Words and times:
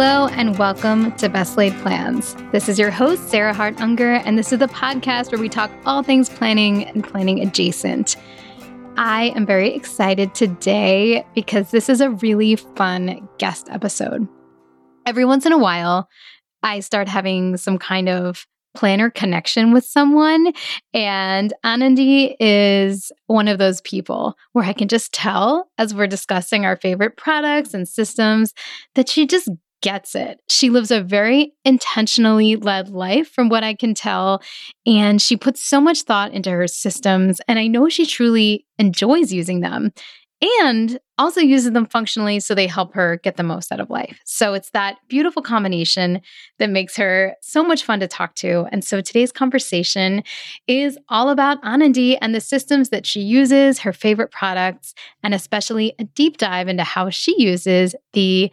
Hello, 0.00 0.28
and 0.28 0.56
welcome 0.58 1.10
to 1.16 1.28
Best 1.28 1.56
Laid 1.56 1.72
Plans. 1.78 2.36
This 2.52 2.68
is 2.68 2.78
your 2.78 2.92
host, 2.92 3.30
Sarah 3.30 3.52
Hart 3.52 3.80
Unger, 3.80 4.12
and 4.12 4.38
this 4.38 4.52
is 4.52 4.60
the 4.60 4.68
podcast 4.68 5.32
where 5.32 5.40
we 5.40 5.48
talk 5.48 5.72
all 5.86 6.04
things 6.04 6.28
planning 6.28 6.84
and 6.84 7.02
planning 7.02 7.40
adjacent. 7.40 8.14
I 8.96 9.32
am 9.34 9.44
very 9.44 9.74
excited 9.74 10.36
today 10.36 11.26
because 11.34 11.72
this 11.72 11.88
is 11.88 12.00
a 12.00 12.10
really 12.10 12.54
fun 12.54 13.28
guest 13.38 13.66
episode. 13.72 14.28
Every 15.04 15.24
once 15.24 15.46
in 15.46 15.52
a 15.52 15.58
while, 15.58 16.08
I 16.62 16.78
start 16.78 17.08
having 17.08 17.56
some 17.56 17.76
kind 17.76 18.08
of 18.08 18.46
planner 18.76 19.10
connection 19.10 19.72
with 19.72 19.84
someone. 19.84 20.52
And 20.94 21.52
Anandi 21.64 22.36
is 22.38 23.10
one 23.26 23.48
of 23.48 23.58
those 23.58 23.80
people 23.80 24.36
where 24.52 24.64
I 24.64 24.74
can 24.74 24.86
just 24.86 25.12
tell 25.12 25.68
as 25.76 25.92
we're 25.92 26.06
discussing 26.06 26.64
our 26.64 26.76
favorite 26.76 27.16
products 27.16 27.74
and 27.74 27.88
systems 27.88 28.54
that 28.94 29.08
she 29.08 29.26
just 29.26 29.48
gets 29.80 30.14
it. 30.14 30.40
She 30.48 30.70
lives 30.70 30.90
a 30.90 31.00
very 31.00 31.52
intentionally 31.64 32.56
led 32.56 32.88
life, 32.88 33.30
from 33.30 33.48
what 33.48 33.64
I 33.64 33.74
can 33.74 33.94
tell. 33.94 34.42
And 34.86 35.20
she 35.20 35.36
puts 35.36 35.64
so 35.64 35.80
much 35.80 36.02
thought 36.02 36.32
into 36.32 36.50
her 36.50 36.66
systems. 36.66 37.40
And 37.48 37.58
I 37.58 37.66
know 37.66 37.88
she 37.88 38.06
truly 38.06 38.66
enjoys 38.78 39.32
using 39.32 39.60
them 39.60 39.92
and 40.60 40.98
also 41.16 41.40
uses 41.40 41.72
them 41.72 41.86
functionally 41.86 42.38
so 42.38 42.54
they 42.54 42.68
help 42.68 42.94
her 42.94 43.18
get 43.24 43.36
the 43.36 43.42
most 43.42 43.72
out 43.72 43.80
of 43.80 43.90
life. 43.90 44.20
So 44.24 44.54
it's 44.54 44.70
that 44.70 44.96
beautiful 45.08 45.42
combination 45.42 46.20
that 46.58 46.70
makes 46.70 46.96
her 46.96 47.34
so 47.42 47.64
much 47.64 47.82
fun 47.82 47.98
to 48.00 48.06
talk 48.06 48.36
to. 48.36 48.66
And 48.70 48.84
so 48.84 49.00
today's 49.00 49.32
conversation 49.32 50.22
is 50.68 50.96
all 51.08 51.30
about 51.30 51.60
Anandi 51.62 52.16
and 52.20 52.34
the 52.34 52.40
systems 52.40 52.90
that 52.90 53.04
she 53.04 53.20
uses, 53.20 53.80
her 53.80 53.92
favorite 53.92 54.30
products, 54.30 54.94
and 55.24 55.34
especially 55.34 55.94
a 55.98 56.04
deep 56.04 56.36
dive 56.38 56.68
into 56.68 56.84
how 56.84 57.10
she 57.10 57.34
uses 57.42 57.96
the 58.12 58.52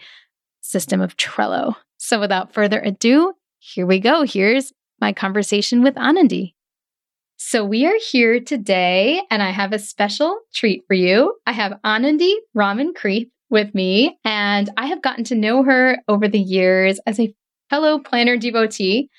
system 0.66 1.02
of 1.02 1.16
Trello. 1.18 1.76
So 1.98 2.20
without 2.20 2.54
further 2.54 2.80
ado, 2.80 3.34
here 3.60 3.86
we 3.86 4.00
go. 4.00 4.24
Here's 4.24 4.74
my 5.00 5.14
conversation 5.14 5.84
with 5.84 5.96
Anandi. 5.96 6.54
So 7.38 7.66
we 7.66 7.86
are 7.86 7.98
here 8.12 8.40
today, 8.40 9.22
and 9.30 9.44
I 9.44 9.52
have 9.52 9.74
a 9.74 9.80
special 9.80 10.40
treat 10.54 10.84
for 10.88 10.94
you. 10.94 11.36
I 11.46 11.52
have 11.52 11.80
Anandi 11.84 12.34
Raman 12.54 12.94
Creep 12.94 13.32
with 13.50 13.76
me, 13.76 14.18
and 14.24 14.70
I 14.78 14.88
have 14.88 15.02
gotten 15.02 15.24
to 15.26 15.36
know 15.36 15.64
her 15.64 15.98
over 16.08 16.28
the 16.28 16.40
years 16.40 17.00
as 17.06 17.20
a 17.20 17.34
fellow 17.70 18.00
planner 18.00 18.38
devotee. 18.38 19.10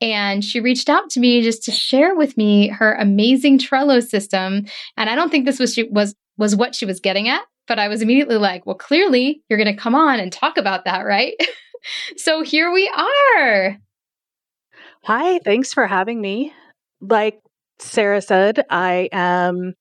And 0.00 0.44
she 0.44 0.60
reached 0.60 0.88
out 0.88 1.10
to 1.10 1.20
me 1.20 1.42
just 1.42 1.62
to 1.64 1.72
share 1.72 2.14
with 2.14 2.36
me 2.36 2.68
her 2.68 2.94
amazing 2.94 3.58
Trello 3.58 4.02
system. 4.02 4.66
And 4.96 5.10
I 5.10 5.14
don't 5.14 5.30
think 5.30 5.44
this 5.44 5.58
was 5.58 5.74
she 5.74 5.84
was 5.84 6.14
was 6.38 6.56
what 6.56 6.74
she 6.74 6.86
was 6.86 7.00
getting 7.00 7.28
at, 7.28 7.42
but 7.70 7.78
I 7.78 7.86
was 7.86 8.02
immediately 8.02 8.36
like, 8.36 8.66
well, 8.66 8.74
clearly 8.74 9.44
you're 9.48 9.56
going 9.56 9.72
to 9.72 9.80
come 9.80 9.94
on 9.94 10.18
and 10.18 10.32
talk 10.32 10.56
about 10.56 10.86
that, 10.86 11.02
right? 11.02 11.34
so 12.16 12.42
here 12.42 12.72
we 12.72 12.88
are. 12.88 13.78
Hi, 15.04 15.38
thanks 15.44 15.72
for 15.72 15.86
having 15.86 16.20
me. 16.20 16.52
Like 17.00 17.40
Sarah 17.78 18.22
said, 18.22 18.64
I 18.70 19.08
am 19.12 19.74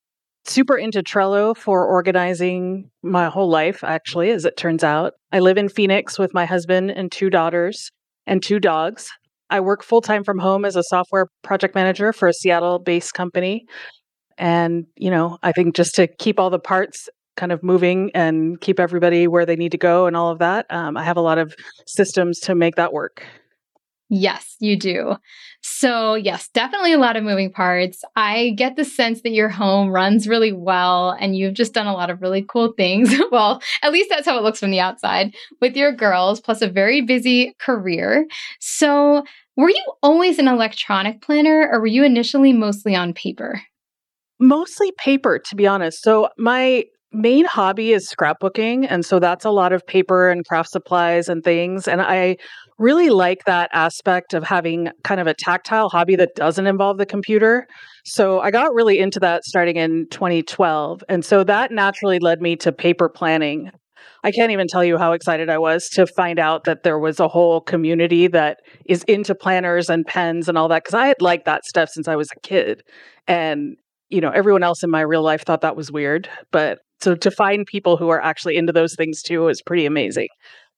super 0.46 0.78
into 0.78 1.02
Trello 1.02 1.58
for 1.58 1.84
organizing 1.84 2.92
my 3.02 3.28
whole 3.28 3.50
life, 3.50 3.84
actually, 3.84 4.30
as 4.30 4.46
it 4.46 4.56
turns 4.56 4.84
out. 4.84 5.14
I 5.32 5.40
live 5.40 5.58
in 5.58 5.68
Phoenix 5.68 6.20
with 6.20 6.32
my 6.32 6.46
husband 6.46 6.92
and 6.92 7.12
two 7.12 7.32
daughters 7.32 7.90
and 8.28 8.44
two 8.44 8.60
dogs. 8.60 9.10
I 9.50 9.62
work 9.62 9.84
full 9.84 10.02
time 10.02 10.24
from 10.24 10.38
home 10.38 10.64
as 10.64 10.76
a 10.76 10.84
software 10.84 11.26
project 11.42 11.74
manager 11.74 12.14
for 12.14 12.28
a 12.28 12.34
Seattle 12.34 12.78
based 12.78 13.16
company. 13.16 13.66
And, 14.38 14.86
you 14.96 15.10
know, 15.10 15.40
I 15.42 15.54
think 15.54 15.76
just 15.76 15.96
to 15.96 16.06
keep 16.06 16.40
all 16.40 16.52
the 16.52 16.60
parts 16.60 17.10
kind 17.40 17.52
of 17.54 17.64
moving 17.64 18.12
and 18.14 18.60
keep 18.60 18.80
everybody 18.80 19.28
where 19.28 19.46
they 19.46 19.56
need 19.56 19.72
to 19.72 19.78
go 19.78 20.06
and 20.06 20.16
all 20.16 20.30
of 20.30 20.40
that. 20.40 20.66
Um, 20.70 20.98
I 20.98 21.04
have 21.04 21.18
a 21.18 21.22
lot 21.22 21.38
of 21.38 21.56
systems 21.88 22.40
to 22.42 22.54
make 22.54 22.76
that 22.76 22.92
work. 22.92 23.26
Yes, 24.12 24.56
you 24.60 24.76
do. 24.76 25.16
So, 25.62 26.16
yes, 26.16 26.50
definitely 26.50 26.94
a 26.94 26.98
lot 26.98 27.16
of 27.16 27.24
moving 27.24 27.52
parts. 27.52 28.04
I 28.16 28.54
get 28.58 28.76
the 28.76 28.84
sense 28.84 29.22
that 29.22 29.34
your 29.34 29.50
home 29.50 29.90
runs 29.92 30.28
really 30.28 30.52
well 30.52 31.12
and 31.12 31.38
you've 31.38 31.54
just 31.54 31.74
done 31.74 31.86
a 31.86 31.94
lot 31.94 32.10
of 32.10 32.22
really 32.22 32.44
cool 32.48 32.74
things. 32.74 33.14
well, 33.32 33.62
at 33.84 33.92
least 33.92 34.10
that's 34.10 34.28
how 34.28 34.38
it 34.38 34.44
looks 34.44 34.60
from 34.60 34.72
the 34.72 34.80
outside 34.80 35.36
with 35.62 35.78
your 35.78 35.92
girls, 35.92 36.42
plus 36.42 36.62
a 36.62 36.68
very 36.68 37.02
busy 37.02 37.54
career. 37.60 38.26
So, 38.60 39.24
were 39.56 39.70
you 39.70 39.94
always 40.02 40.40
an 40.40 40.48
electronic 40.48 41.22
planner 41.22 41.70
or 41.72 41.80
were 41.80 41.88
you 41.88 42.04
initially 42.04 42.52
mostly 42.52 42.96
on 42.96 43.14
paper? 43.14 43.62
Mostly 44.40 44.92
paper, 44.94 45.38
to 45.38 45.56
be 45.56 45.68
honest. 45.68 46.02
So, 46.02 46.30
my 46.38 46.86
main 47.12 47.46
hobby 47.46 47.92
is 47.94 48.10
scrapbooking. 48.10 48.86
And 48.90 49.06
so 49.06 49.20
that's 49.20 49.46
a 49.46 49.50
lot 49.50 49.74
of 49.74 49.86
paper 49.86 50.30
and 50.30 50.46
craft 50.46 50.70
supplies 50.70 51.28
and 51.28 51.44
things. 51.44 51.88
And 51.88 52.02
I 52.02 52.38
really 52.78 53.10
like 53.10 53.46
that 53.46 53.70
aspect 53.74 54.34
of 54.34 54.44
having 54.44 54.90
kind 55.04 55.20
of 55.20 55.28
a 55.28 55.34
tactile 55.34 55.90
hobby 55.90 56.16
that 56.16 56.36
doesn't 56.36 56.68
involve 56.68 56.98
the 56.98 57.06
computer. 57.06 57.68
So 58.06 58.40
I 58.40 58.52
got 58.52 58.74
really 58.74 59.00
into 59.00 59.20
that 59.20 59.44
starting 59.44 59.76
in 59.76 60.08
2012. 60.12 61.04
And 61.10 61.26
so 61.26 61.44
that 61.44 61.72
naturally 61.72 62.20
led 62.20 62.42
me 62.42 62.56
to 62.58 62.72
paper 62.72 63.10
planning. 63.10 63.72
I 64.24 64.32
can't 64.32 64.52
even 64.52 64.68
tell 64.68 64.84
you 64.84 64.98
how 64.98 65.14
excited 65.14 65.50
I 65.50 65.58
was 65.58 65.90
to 65.90 66.06
find 66.06 66.40
out 66.40 66.66
that 66.66 66.84
there 66.84 67.00
was 67.00 67.20
a 67.20 67.28
whole 67.28 67.62
community 67.62 68.28
that 68.28 68.60
is 68.86 69.04
into 69.04 69.34
planners 69.34 69.90
and 69.90 70.06
pens 70.06 70.50
and 70.50 70.58
all 70.58 70.68
that 70.70 70.84
because 70.84 70.94
I 70.94 71.08
had 71.08 71.22
liked 71.22 71.46
that 71.46 71.66
stuff 71.66 71.90
since 71.90 72.08
I 72.08 72.16
was 72.16 72.30
a 72.36 72.40
kid. 72.42 72.84
And 73.28 73.78
you 74.10 74.22
know, 74.22 74.32
everyone 74.32 74.64
else 74.64 74.84
in 74.84 74.90
my 74.90 75.02
real 75.02 75.22
life 75.22 75.46
thought 75.46 75.62
that 75.62 75.76
was 75.76 75.92
weird, 75.92 76.28
but 76.52 76.80
so 77.02 77.16
to 77.16 77.32
find 77.32 77.66
people 77.66 77.98
who 77.98 78.10
are 78.10 78.22
actually 78.22 78.58
into 78.58 78.74
those 78.74 78.96
things 78.96 79.22
too 79.22 79.48
is 79.48 79.62
pretty 79.62 79.86
amazing. 79.86 80.28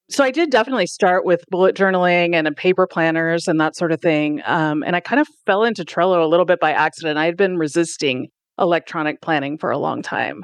So 0.09 0.23
I 0.23 0.31
did 0.31 0.49
definitely 0.49 0.87
start 0.87 1.25
with 1.25 1.43
bullet 1.49 1.75
journaling 1.75 2.35
and 2.35 2.53
paper 2.55 2.85
planners 2.85 3.47
and 3.47 3.59
that 3.61 3.77
sort 3.77 3.93
of 3.93 4.01
thing. 4.01 4.41
Um, 4.45 4.83
and 4.83 4.95
I 4.95 4.99
kind 4.99 5.21
of 5.21 5.27
fell 5.45 5.63
into 5.63 5.85
Trello 5.85 6.21
a 6.21 6.27
little 6.27 6.45
bit 6.45 6.59
by 6.59 6.73
accident. 6.73 7.17
I 7.17 7.25
had 7.25 7.37
been 7.37 7.57
resisting 7.57 8.27
electronic 8.59 9.21
planning 9.21 9.57
for 9.57 9.71
a 9.71 9.77
long 9.77 10.01
time. 10.01 10.43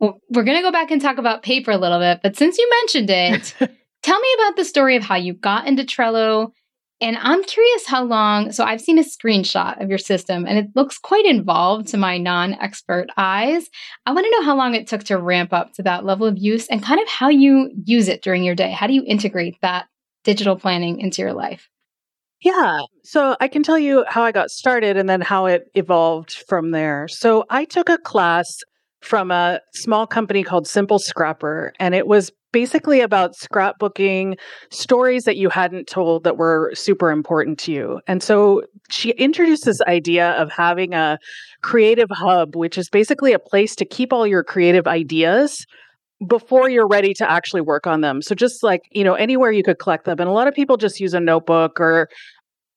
Well, 0.00 0.18
we're 0.30 0.42
going 0.42 0.58
to 0.58 0.62
go 0.62 0.72
back 0.72 0.90
and 0.90 1.00
talk 1.00 1.18
about 1.18 1.42
paper 1.42 1.70
a 1.70 1.78
little 1.78 2.00
bit, 2.00 2.20
but 2.22 2.36
since 2.36 2.58
you 2.58 2.68
mentioned 2.82 3.08
it, 3.08 3.54
tell 4.02 4.20
me 4.20 4.28
about 4.38 4.56
the 4.56 4.64
story 4.64 4.96
of 4.96 5.04
how 5.04 5.16
you 5.16 5.32
got 5.32 5.66
into 5.66 5.84
Trello 5.84 6.50
and 7.00 7.18
I'm 7.18 7.44
curious 7.44 7.86
how 7.86 8.04
long. 8.04 8.52
So 8.52 8.64
I've 8.64 8.80
seen 8.80 8.98
a 8.98 9.02
screenshot 9.02 9.82
of 9.82 9.90
your 9.90 9.98
system 9.98 10.46
and 10.46 10.58
it 10.58 10.68
looks 10.74 10.98
quite 10.98 11.26
involved 11.26 11.88
to 11.88 11.98
my 11.98 12.16
non 12.16 12.54
expert 12.54 13.08
eyes. 13.16 13.68
I 14.06 14.12
want 14.12 14.24
to 14.24 14.30
know 14.30 14.42
how 14.42 14.56
long 14.56 14.74
it 14.74 14.86
took 14.86 15.04
to 15.04 15.18
ramp 15.18 15.52
up 15.52 15.74
to 15.74 15.82
that 15.82 16.04
level 16.04 16.26
of 16.26 16.38
use 16.38 16.66
and 16.68 16.82
kind 16.82 17.00
of 17.00 17.08
how 17.08 17.28
you 17.28 17.70
use 17.84 18.08
it 18.08 18.22
during 18.22 18.44
your 18.44 18.54
day. 18.54 18.70
How 18.70 18.86
do 18.86 18.94
you 18.94 19.04
integrate 19.06 19.56
that 19.60 19.86
digital 20.24 20.56
planning 20.56 20.98
into 20.98 21.20
your 21.20 21.34
life? 21.34 21.68
Yeah. 22.42 22.80
So 23.04 23.36
I 23.40 23.48
can 23.48 23.62
tell 23.62 23.78
you 23.78 24.04
how 24.08 24.22
I 24.22 24.32
got 24.32 24.50
started 24.50 24.96
and 24.96 25.08
then 25.08 25.20
how 25.20 25.46
it 25.46 25.64
evolved 25.74 26.32
from 26.48 26.70
there. 26.70 27.08
So 27.08 27.44
I 27.50 27.64
took 27.64 27.88
a 27.88 27.98
class 27.98 28.46
from 29.02 29.30
a 29.30 29.60
small 29.74 30.06
company 30.06 30.42
called 30.42 30.66
Simple 30.66 30.98
Scrapper, 30.98 31.72
and 31.78 31.94
it 31.94 32.06
was 32.06 32.32
basically 32.56 33.02
about 33.02 33.34
scrapbooking 33.34 34.34
stories 34.70 35.24
that 35.24 35.36
you 35.36 35.50
hadn't 35.50 35.86
told 35.86 36.24
that 36.24 36.38
were 36.38 36.72
super 36.72 37.10
important 37.10 37.58
to 37.58 37.70
you. 37.70 38.00
And 38.06 38.22
so 38.22 38.62
she 38.88 39.10
introduced 39.10 39.66
this 39.66 39.82
idea 39.82 40.30
of 40.40 40.50
having 40.50 40.94
a 40.94 41.18
creative 41.60 42.08
hub, 42.10 42.56
which 42.56 42.78
is 42.78 42.88
basically 42.88 43.34
a 43.34 43.38
place 43.38 43.76
to 43.76 43.84
keep 43.84 44.10
all 44.10 44.26
your 44.26 44.42
creative 44.42 44.86
ideas 44.86 45.66
before 46.26 46.70
you're 46.70 46.88
ready 46.88 47.12
to 47.12 47.30
actually 47.30 47.60
work 47.60 47.86
on 47.86 48.00
them. 48.00 48.22
So 48.22 48.34
just 48.34 48.62
like, 48.62 48.80
you 48.90 49.04
know, 49.04 49.12
anywhere 49.12 49.52
you 49.52 49.62
could 49.62 49.78
collect 49.78 50.06
them. 50.06 50.18
And 50.18 50.26
a 50.26 50.32
lot 50.32 50.48
of 50.48 50.54
people 50.54 50.78
just 50.78 50.98
use 50.98 51.12
a 51.12 51.20
notebook 51.20 51.78
or 51.78 52.08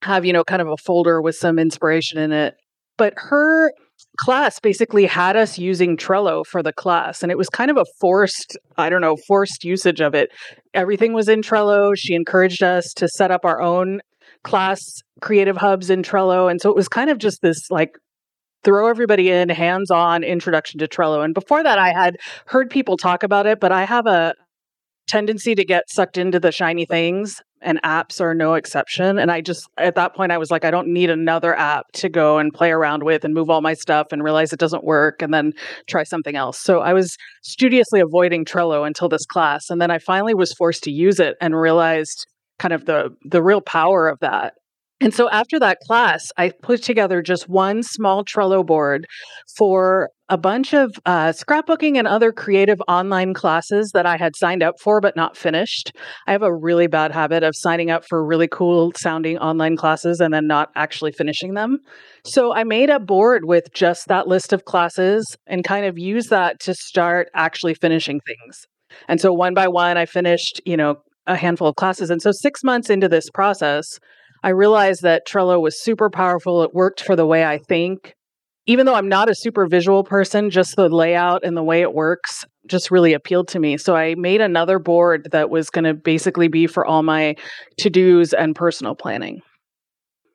have, 0.02 0.26
you 0.26 0.34
know, 0.34 0.44
kind 0.44 0.62
of 0.62 0.68
a 0.68 0.76
folder 0.76 1.22
with 1.22 1.38
some 1.38 1.58
inspiration 1.58 2.20
in 2.20 2.34
it. 2.34 2.56
But 2.98 3.14
her 3.16 3.72
class 4.24 4.60
basically 4.60 5.06
had 5.06 5.36
us 5.36 5.58
using 5.58 5.98
Trello 5.98 6.46
for 6.46 6.62
the 6.62 6.74
class. 6.74 7.24
And 7.24 7.32
it 7.32 7.38
was 7.38 7.50
kind 7.50 7.72
of 7.72 7.78
a 7.78 7.86
forced, 8.00 8.58
I 8.78 8.90
don't 8.90 9.02
know, 9.02 9.18
forced 9.28 9.64
usage 9.64 10.02
of 10.02 10.14
it. 10.14 10.30
Everything 10.74 11.14
was 11.14 11.30
in 11.30 11.42
Trello. 11.42 11.94
She 11.96 12.14
encouraged 12.14 12.64
us 12.64 12.94
to 12.96 13.08
set 13.08 13.32
up 13.32 13.46
our 13.46 13.62
own 13.62 14.02
class 14.44 14.82
creative 15.22 15.58
hubs 15.58 15.90
in 15.90 16.04
Trello. 16.04 16.50
And 16.50 16.62
so 16.62 16.70
it 16.70 16.76
was 16.76 16.88
kind 16.88 17.10
of 17.10 17.18
just 17.18 17.42
this 17.42 17.70
like 17.70 17.98
throw 18.64 18.90
everybody 18.90 19.30
in 19.30 19.50
hands 19.50 19.90
on 19.90 20.24
introduction 20.24 20.80
to 20.80 20.88
Trello. 20.88 21.24
And 21.24 21.34
before 21.34 21.64
that, 21.64 21.80
I 21.80 21.92
had 21.94 22.18
heard 22.46 22.70
people 22.70 22.98
talk 22.98 23.24
about 23.24 23.46
it, 23.46 23.60
but 23.60 23.72
I 23.72 23.86
have 23.86 24.06
a 24.06 24.34
tendency 25.10 25.56
to 25.56 25.66
get 25.66 25.90
sucked 25.90 26.18
into 26.18 26.40
the 26.40 26.52
shiny 26.52 26.86
things 26.86 27.42
and 27.62 27.82
apps 27.84 28.22
are 28.22 28.34
no 28.34 28.54
exception. 28.54 29.20
And 29.20 29.32
I 29.32 29.42
just, 29.42 29.68
at 29.78 29.96
that 29.96 30.16
point, 30.16 30.32
I 30.32 30.38
was 30.38 30.50
like, 30.50 30.64
I 30.64 30.72
don't 30.72 30.88
need 30.88 31.10
another 31.10 31.58
app 31.58 31.88
to 31.94 32.10
go 32.10 32.38
and 32.38 32.54
play 32.54 32.72
around 32.72 33.04
with 33.04 33.26
and 33.26 33.34
move 33.34 33.50
all 33.50 33.62
my 33.62 33.74
stuff 33.74 34.08
and 34.12 34.24
realize 34.24 34.54
it 34.54 34.60
doesn't 34.60 34.84
work 34.84 35.22
and 35.22 35.34
then 35.34 35.52
try 35.88 36.04
something 36.04 36.36
else. 36.36 36.60
So 36.60 36.80
I 36.80 36.94
was 36.94 37.18
studiously 37.42 38.00
avoiding 38.00 38.46
Trello 38.46 38.88
until 38.88 39.10
this 39.10 39.26
class. 39.26 39.70
And 39.70 39.82
then 39.82 39.92
I 39.92 39.98
finally 39.98 40.34
was 40.34 40.54
forced 40.54 40.84
to 40.84 40.92
use 40.92 41.20
it 41.20 41.36
and 41.42 41.60
realized 41.60 42.26
kind 42.60 42.74
of 42.74 42.86
the 42.86 43.10
the 43.24 43.42
real 43.42 43.62
power 43.62 44.08
of 44.08 44.20
that 44.20 44.54
And 45.02 45.14
so 45.14 45.30
after 45.30 45.60
that 45.60 45.80
class, 45.86 46.30
I 46.38 46.52
put 46.62 46.84
together 46.84 47.22
just 47.22 47.48
one 47.48 47.84
small 47.84 48.26
Trello 48.26 48.66
board 48.66 49.08
for 49.58 50.10
a 50.28 50.38
bunch 50.38 50.74
of 50.74 50.92
uh, 51.06 51.30
scrapbooking 51.30 51.98
and 51.98 52.08
other 52.08 52.32
creative 52.32 52.82
online 52.88 53.34
classes 53.34 53.92
that 53.94 54.06
I 54.06 54.18
had 54.18 54.36
signed 54.36 54.62
up 54.62 54.76
for 54.80 55.00
but 55.00 55.16
not 55.16 55.38
finished. 55.38 55.94
I 56.28 56.34
have 56.34 56.44
a 56.44 56.54
really 56.54 56.88
bad 56.88 57.12
habit 57.12 57.44
of 57.44 57.54
signing 57.56 57.90
up 57.90 58.04
for 58.08 58.24
really 58.26 58.48
cool 58.48 58.92
sounding 58.98 59.38
online 59.38 59.78
classes 59.78 60.20
and 60.20 60.34
then 60.34 60.48
not 60.48 60.70
actually 60.76 61.14
finishing 61.14 61.54
them. 61.54 61.80
So 62.26 62.54
I 62.54 62.66
made 62.66 62.90
a 62.90 63.00
board 63.00 63.46
with 63.46 63.74
just 63.74 64.08
that 64.08 64.28
list 64.28 64.52
of 64.52 64.66
classes 64.66 65.26
and 65.48 65.64
kind 65.64 65.86
of 65.86 65.98
used 65.98 66.30
that 66.30 66.60
to 66.62 66.74
start 66.74 67.30
actually 67.34 67.74
finishing 67.74 68.20
things. 68.28 68.66
And 69.08 69.22
so 69.22 69.32
one 69.32 69.54
by 69.54 69.68
one, 69.68 69.98
I 69.98 70.06
finished, 70.06 70.62
you 70.66 70.76
know, 70.76 70.98
a 71.26 71.36
handful 71.36 71.70
of 71.70 71.76
classes. 71.76 72.10
And 72.10 72.22
so 72.22 72.32
six 72.32 72.64
months 72.64 72.90
into 72.90 73.08
this 73.08 73.30
process, 73.30 73.86
I 74.44 74.50
realized 74.50 75.02
that 75.04 75.28
Trello 75.28 75.62
was 75.62 75.82
super 75.82 76.10
powerful. 76.10 76.64
It 76.64 76.74
worked 76.74 77.02
for 77.02 77.16
the 77.16 77.26
way 77.26 77.46
I 77.46 77.58
think. 77.58 78.14
Even 78.66 78.86
though 78.86 78.94
I'm 78.94 79.10
not 79.10 79.30
a 79.30 79.36
super 79.36 79.66
visual 79.66 80.04
person, 80.04 80.52
just 80.52 80.76
the 80.76 80.90
layout 80.90 81.44
and 81.44 81.58
the 81.58 81.64
way 81.64 81.82
it 81.82 81.94
works 81.94 82.46
just 82.68 82.92
really 82.92 83.14
appealed 83.14 83.48
to 83.50 83.60
me. 83.60 83.78
So 83.78 83.96
I 83.96 84.16
made 84.16 84.42
another 84.42 84.80
board 84.80 85.30
that 85.32 85.50
was 85.50 85.70
going 85.70 85.86
to 85.86 85.94
basically 85.94 86.48
be 86.48 86.68
for 86.68 86.86
all 86.86 87.02
my 87.02 87.36
to 87.80 87.90
dos 87.90 88.32
and 88.32 88.56
personal 88.56 88.96
planning. 88.96 89.42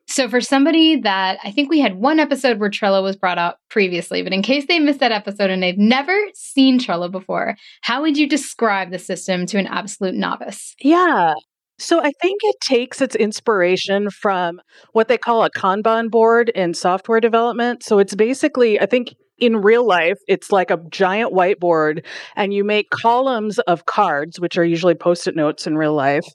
So, 0.07 0.29
for 0.29 0.39
somebody 0.39 0.97
that 1.01 1.39
I 1.43 1.51
think 1.51 1.69
we 1.69 1.79
had 1.79 1.95
one 1.95 2.19
episode 2.19 2.59
where 2.59 2.69
Trello 2.69 3.01
was 3.01 3.15
brought 3.15 3.39
up 3.39 3.59
previously, 3.69 4.21
but 4.21 4.33
in 4.33 4.43
case 4.43 4.65
they 4.67 4.77
missed 4.77 4.99
that 4.99 5.11
episode 5.11 5.49
and 5.49 5.63
they've 5.63 5.77
never 5.77 6.15
seen 6.35 6.79
Trello 6.79 7.11
before, 7.11 7.55
how 7.81 8.03
would 8.03 8.15
you 8.15 8.29
describe 8.29 8.91
the 8.91 8.99
system 8.99 9.47
to 9.47 9.57
an 9.57 9.65
absolute 9.65 10.13
novice? 10.13 10.75
Yeah. 10.79 11.33
So 11.77 11.99
I 11.99 12.11
think 12.21 12.39
it 12.43 12.55
takes 12.61 13.01
its 13.01 13.15
inspiration 13.15 14.09
from 14.09 14.61
what 14.93 15.07
they 15.07 15.17
call 15.17 15.43
a 15.43 15.49
Kanban 15.49 16.09
board 16.09 16.49
in 16.49 16.73
software 16.73 17.19
development. 17.19 17.83
So 17.83 17.99
it's 17.99 18.15
basically, 18.15 18.79
I 18.79 18.85
think 18.85 19.13
in 19.37 19.57
real 19.57 19.85
life, 19.85 20.17
it's 20.27 20.51
like 20.51 20.71
a 20.71 20.79
giant 20.89 21.33
whiteboard, 21.33 22.05
and 22.37 22.53
you 22.53 22.63
make 22.63 22.89
columns 22.89 23.59
of 23.59 23.85
cards, 23.85 24.39
which 24.39 24.57
are 24.57 24.63
usually 24.63 24.95
post 24.95 25.27
it 25.27 25.35
notes 25.35 25.67
in 25.67 25.77
real 25.77 25.93
life. 25.93 26.25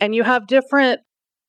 And 0.00 0.12
you 0.14 0.24
have 0.24 0.48
different, 0.48 1.00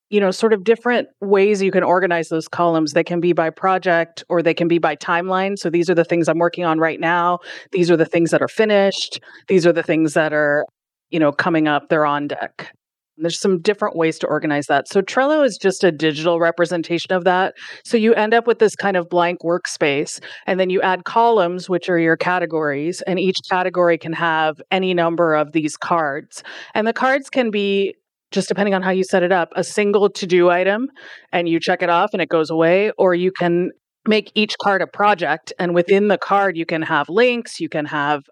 you 0.08 0.20
know, 0.20 0.30
sort 0.30 0.52
of 0.52 0.62
different 0.62 1.08
ways 1.20 1.60
you 1.60 1.72
can 1.72 1.82
organize 1.82 2.28
those 2.28 2.46
columns. 2.46 2.92
They 2.92 3.02
can 3.02 3.20
be 3.20 3.32
by 3.32 3.50
project 3.50 4.22
or 4.28 4.40
they 4.40 4.54
can 4.54 4.68
be 4.68 4.78
by 4.78 4.94
timeline. 4.94 5.58
So 5.58 5.68
these 5.68 5.90
are 5.90 5.96
the 5.96 6.04
things 6.04 6.28
I'm 6.28 6.38
working 6.38 6.64
on 6.64 6.78
right 6.78 7.00
now. 7.00 7.40
These 7.72 7.90
are 7.90 7.96
the 7.96 8.04
things 8.04 8.30
that 8.30 8.40
are 8.40 8.48
finished. 8.48 9.18
These 9.48 9.66
are 9.66 9.72
the 9.72 9.82
things 9.82 10.14
that 10.14 10.32
are, 10.32 10.64
you 11.10 11.18
know, 11.18 11.32
coming 11.32 11.66
up. 11.66 11.88
They're 11.88 12.06
on 12.06 12.28
deck. 12.28 12.72
There's 13.18 13.40
some 13.40 13.60
different 13.60 13.96
ways 13.96 14.18
to 14.20 14.26
organize 14.26 14.66
that. 14.66 14.88
So 14.88 15.00
Trello 15.00 15.44
is 15.44 15.56
just 15.56 15.82
a 15.84 15.92
digital 15.92 16.38
representation 16.38 17.12
of 17.12 17.24
that. 17.24 17.54
So 17.84 17.96
you 17.96 18.14
end 18.14 18.34
up 18.34 18.46
with 18.46 18.58
this 18.58 18.76
kind 18.76 18.96
of 18.96 19.08
blank 19.08 19.40
workspace, 19.42 20.20
and 20.46 20.60
then 20.60 20.70
you 20.70 20.82
add 20.82 21.04
columns, 21.04 21.68
which 21.68 21.88
are 21.88 21.98
your 21.98 22.16
categories, 22.16 23.02
and 23.02 23.18
each 23.18 23.38
category 23.50 23.98
can 23.98 24.12
have 24.12 24.56
any 24.70 24.92
number 24.94 25.34
of 25.34 25.52
these 25.52 25.76
cards. 25.76 26.42
And 26.74 26.86
the 26.86 26.92
cards 26.92 27.30
can 27.30 27.50
be 27.50 27.94
just 28.32 28.48
depending 28.48 28.74
on 28.74 28.82
how 28.82 28.90
you 28.90 29.04
set 29.04 29.22
it 29.22 29.32
up, 29.32 29.50
a 29.56 29.64
single 29.64 30.10
to 30.10 30.26
do 30.26 30.50
item, 30.50 30.88
and 31.32 31.48
you 31.48 31.60
check 31.60 31.82
it 31.82 31.88
off 31.88 32.10
and 32.12 32.20
it 32.20 32.28
goes 32.28 32.50
away, 32.50 32.90
or 32.98 33.14
you 33.14 33.32
can 33.32 33.70
make 34.06 34.30
each 34.34 34.56
card 34.62 34.82
a 34.82 34.86
project. 34.86 35.52
And 35.58 35.74
within 35.74 36.08
the 36.08 36.18
card, 36.18 36.56
you 36.56 36.66
can 36.66 36.82
have 36.82 37.08
links, 37.08 37.60
you 37.60 37.68
can 37.68 37.86
have 37.86 38.22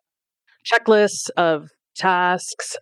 checklists 0.71 1.31
of 1.37 1.69
tasks 1.97 2.77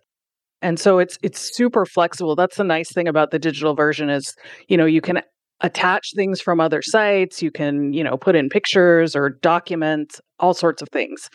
and 0.63 0.79
so 0.79 0.97
it's 0.97 1.19
it's 1.21 1.55
super 1.55 1.85
flexible. 1.85 2.35
That's 2.35 2.55
the 2.55 2.63
nice 2.63 2.91
thing 2.91 3.07
about 3.07 3.29
the 3.31 3.37
digital 3.37 3.75
version 3.75 4.09
is 4.09 4.33
you 4.69 4.77
know 4.77 4.85
you 4.85 5.01
can 5.01 5.21
attach 5.59 6.11
things 6.15 6.41
from 6.41 6.59
other 6.59 6.81
sites 6.81 7.41
you 7.41 7.49
can 7.51 7.93
you 7.93 8.03
know 8.03 8.17
put 8.17 8.35
in 8.35 8.49
pictures 8.49 9.15
or 9.15 9.29
document 9.29 10.19
all 10.39 10.53
sorts 10.53 10.81
of 10.81 10.89
things. 10.89 11.29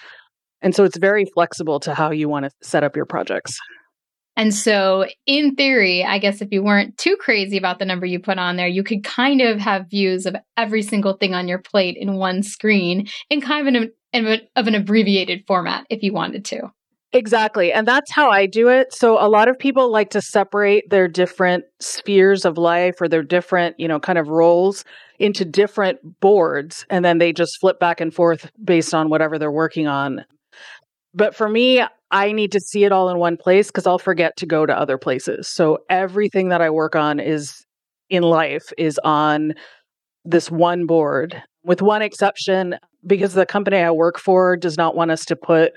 And 0.60 0.74
so 0.74 0.82
it's 0.82 0.98
very 0.98 1.24
flexible 1.34 1.78
to 1.80 1.94
how 1.94 2.10
you 2.10 2.28
want 2.28 2.46
to 2.46 2.50
set 2.62 2.82
up 2.82 2.96
your 2.96 3.06
projects. 3.06 3.56
And 4.34 4.54
so, 4.54 5.04
in 5.26 5.56
theory, 5.56 6.04
I 6.04 6.18
guess 6.18 6.40
if 6.40 6.48
you 6.52 6.62
weren't 6.62 6.96
too 6.96 7.16
crazy 7.18 7.56
about 7.56 7.80
the 7.80 7.84
number 7.84 8.06
you 8.06 8.20
put 8.20 8.38
on 8.38 8.56
there, 8.56 8.68
you 8.68 8.84
could 8.84 9.02
kind 9.02 9.40
of 9.40 9.58
have 9.58 9.90
views 9.90 10.26
of 10.26 10.36
every 10.56 10.82
single 10.82 11.14
thing 11.14 11.34
on 11.34 11.48
your 11.48 11.58
plate 11.58 11.96
in 11.96 12.14
one 12.14 12.42
screen 12.44 13.08
in 13.30 13.40
kind 13.40 13.76
of 13.76 13.90
an, 14.12 14.40
of 14.56 14.66
an 14.68 14.74
abbreviated 14.76 15.44
format 15.46 15.86
if 15.90 16.02
you 16.02 16.12
wanted 16.12 16.44
to. 16.46 16.70
Exactly. 17.12 17.72
And 17.72 17.88
that's 17.88 18.12
how 18.12 18.30
I 18.30 18.44
do 18.44 18.68
it. 18.68 18.92
So 18.92 19.18
a 19.18 19.28
lot 19.28 19.48
of 19.48 19.58
people 19.58 19.90
like 19.90 20.10
to 20.10 20.20
separate 20.20 20.90
their 20.90 21.08
different 21.08 21.64
spheres 21.80 22.44
of 22.44 22.58
life 22.58 23.00
or 23.00 23.08
their 23.08 23.22
different, 23.22 23.80
you 23.80 23.88
know, 23.88 23.98
kind 23.98 24.18
of 24.18 24.28
roles 24.28 24.84
into 25.18 25.44
different 25.44 25.98
boards 26.20 26.84
and 26.90 27.04
then 27.04 27.16
they 27.18 27.32
just 27.32 27.58
flip 27.60 27.80
back 27.80 28.00
and 28.00 28.12
forth 28.12 28.50
based 28.62 28.92
on 28.94 29.08
whatever 29.08 29.38
they're 29.38 29.50
working 29.50 29.86
on. 29.86 30.24
But 31.14 31.34
for 31.34 31.48
me, 31.48 31.82
I 32.10 32.32
need 32.32 32.52
to 32.52 32.60
see 32.60 32.84
it 32.84 32.92
all 32.92 33.08
in 33.10 33.18
one 33.18 33.36
place 33.36 33.68
because 33.68 33.86
I'll 33.86 33.98
forget 33.98 34.36
to 34.38 34.46
go 34.46 34.66
to 34.66 34.78
other 34.78 34.98
places. 34.98 35.48
So 35.48 35.78
everything 35.90 36.50
that 36.50 36.60
I 36.62 36.70
work 36.70 36.94
on 36.94 37.20
is 37.20 37.64
in 38.10 38.22
life 38.22 38.72
is 38.78 39.00
on 39.04 39.54
this 40.24 40.50
one 40.50 40.86
board 40.86 41.42
with 41.64 41.82
one 41.82 42.02
exception 42.02 42.76
because 43.06 43.34
the 43.34 43.46
company 43.46 43.78
I 43.78 43.90
work 43.90 44.18
for 44.18 44.56
does 44.56 44.76
not 44.76 44.96
want 44.96 45.10
us 45.10 45.24
to 45.26 45.36
put 45.36 45.72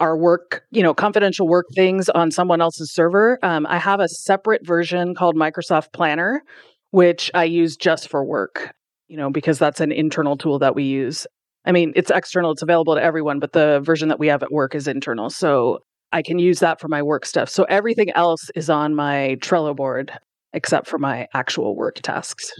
our 0.00 0.16
work, 0.16 0.62
you 0.70 0.82
know, 0.82 0.94
confidential 0.94 1.48
work 1.48 1.66
things 1.74 2.08
on 2.08 2.30
someone 2.30 2.60
else's 2.60 2.92
server. 2.92 3.38
Um, 3.42 3.66
I 3.66 3.78
have 3.78 4.00
a 4.00 4.08
separate 4.08 4.66
version 4.66 5.14
called 5.14 5.36
Microsoft 5.36 5.92
Planner, 5.92 6.42
which 6.90 7.30
I 7.34 7.44
use 7.44 7.76
just 7.76 8.08
for 8.08 8.24
work, 8.24 8.72
you 9.08 9.16
know, 9.16 9.30
because 9.30 9.58
that's 9.58 9.80
an 9.80 9.92
internal 9.92 10.36
tool 10.36 10.58
that 10.60 10.74
we 10.74 10.84
use. 10.84 11.26
I 11.64 11.72
mean, 11.72 11.92
it's 11.96 12.10
external, 12.10 12.52
it's 12.52 12.62
available 12.62 12.94
to 12.94 13.02
everyone, 13.02 13.40
but 13.40 13.52
the 13.52 13.80
version 13.80 14.08
that 14.08 14.18
we 14.18 14.28
have 14.28 14.42
at 14.42 14.52
work 14.52 14.74
is 14.74 14.88
internal. 14.88 15.30
So 15.30 15.80
I 16.12 16.22
can 16.22 16.38
use 16.38 16.60
that 16.60 16.80
for 16.80 16.88
my 16.88 17.02
work 17.02 17.26
stuff. 17.26 17.48
So 17.50 17.64
everything 17.64 18.10
else 18.12 18.50
is 18.54 18.70
on 18.70 18.94
my 18.94 19.36
Trello 19.40 19.76
board 19.76 20.12
except 20.54 20.86
for 20.86 20.98
my 20.98 21.26
actual 21.34 21.76
work 21.76 21.96
tasks. 21.96 22.50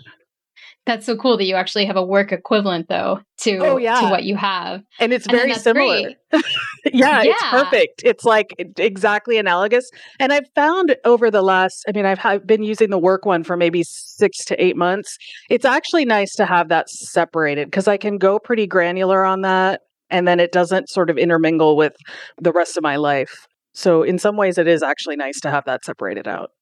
That's 0.88 1.04
so 1.04 1.16
cool 1.16 1.36
that 1.36 1.44
you 1.44 1.54
actually 1.54 1.84
have 1.84 1.96
a 1.96 2.02
work 2.02 2.32
equivalent 2.32 2.88
though 2.88 3.20
to 3.40 3.58
oh, 3.58 3.76
yeah. 3.76 4.00
to 4.00 4.06
what 4.06 4.24
you 4.24 4.36
have. 4.36 4.82
And 4.98 5.12
it's 5.12 5.26
very 5.26 5.52
similar. 5.52 6.14
yeah, 6.32 6.40
yeah, 6.86 7.22
it's 7.24 7.42
perfect. 7.50 8.02
It's 8.06 8.24
like 8.24 8.54
exactly 8.78 9.36
analogous. 9.36 9.90
And 10.18 10.32
I've 10.32 10.48
found 10.54 10.96
over 11.04 11.30
the 11.30 11.42
last 11.42 11.84
I 11.86 11.92
mean 11.92 12.06
I've, 12.06 12.24
I've 12.24 12.46
been 12.46 12.62
using 12.62 12.88
the 12.88 12.96
work 12.96 13.26
one 13.26 13.44
for 13.44 13.54
maybe 13.54 13.82
6 13.82 14.44
to 14.46 14.64
8 14.64 14.78
months. 14.78 15.18
It's 15.50 15.66
actually 15.66 16.06
nice 16.06 16.34
to 16.36 16.46
have 16.46 16.70
that 16.70 16.88
separated 16.88 17.66
because 17.66 17.86
I 17.86 17.98
can 17.98 18.16
go 18.16 18.38
pretty 18.38 18.66
granular 18.66 19.26
on 19.26 19.42
that 19.42 19.82
and 20.08 20.26
then 20.26 20.40
it 20.40 20.52
doesn't 20.52 20.88
sort 20.88 21.10
of 21.10 21.18
intermingle 21.18 21.76
with 21.76 21.96
the 22.40 22.50
rest 22.50 22.78
of 22.78 22.82
my 22.82 22.96
life. 22.96 23.46
So 23.74 24.02
in 24.02 24.18
some 24.18 24.38
ways 24.38 24.56
it 24.56 24.66
is 24.66 24.82
actually 24.82 25.16
nice 25.16 25.38
to 25.40 25.50
have 25.50 25.66
that 25.66 25.84
separated 25.84 26.26
out. 26.26 26.52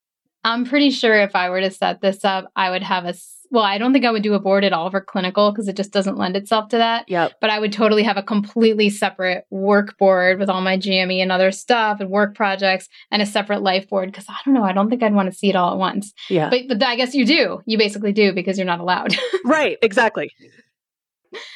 I'm 0.42 0.64
pretty 0.64 0.90
sure 0.90 1.14
if 1.14 1.36
I 1.36 1.48
were 1.50 1.60
to 1.60 1.70
set 1.70 2.00
this 2.00 2.24
up, 2.24 2.50
I 2.56 2.70
would 2.70 2.82
have 2.82 3.04
a 3.04 3.14
well, 3.50 3.64
I 3.64 3.78
don't 3.78 3.92
think 3.92 4.04
I 4.04 4.10
would 4.10 4.22
do 4.22 4.34
a 4.34 4.40
board 4.40 4.64
at 4.64 4.72
all 4.72 4.90
for 4.90 5.00
clinical 5.00 5.50
because 5.50 5.68
it 5.68 5.76
just 5.76 5.92
doesn't 5.92 6.18
lend 6.18 6.36
itself 6.36 6.68
to 6.70 6.78
that. 6.78 7.08
Yeah. 7.08 7.28
But 7.40 7.50
I 7.50 7.58
would 7.58 7.72
totally 7.72 8.02
have 8.02 8.16
a 8.16 8.22
completely 8.22 8.90
separate 8.90 9.44
work 9.50 9.96
board 9.98 10.38
with 10.38 10.48
all 10.48 10.60
my 10.60 10.76
GME 10.76 11.18
and 11.22 11.32
other 11.32 11.50
stuff 11.52 12.00
and 12.00 12.10
work 12.10 12.34
projects 12.34 12.88
and 13.10 13.22
a 13.22 13.26
separate 13.26 13.62
life 13.62 13.88
board 13.88 14.10
because 14.10 14.26
I 14.28 14.36
don't 14.44 14.54
know, 14.54 14.64
I 14.64 14.72
don't 14.72 14.90
think 14.90 15.02
I'd 15.02 15.14
want 15.14 15.30
to 15.30 15.36
see 15.36 15.48
it 15.48 15.56
all 15.56 15.72
at 15.72 15.78
once. 15.78 16.12
Yeah. 16.28 16.50
But 16.50 16.68
but 16.68 16.82
I 16.82 16.96
guess 16.96 17.14
you 17.14 17.24
do. 17.24 17.60
You 17.66 17.78
basically 17.78 18.12
do 18.12 18.32
because 18.32 18.58
you're 18.58 18.66
not 18.66 18.80
allowed. 18.80 19.16
right, 19.44 19.78
exactly. 19.82 20.30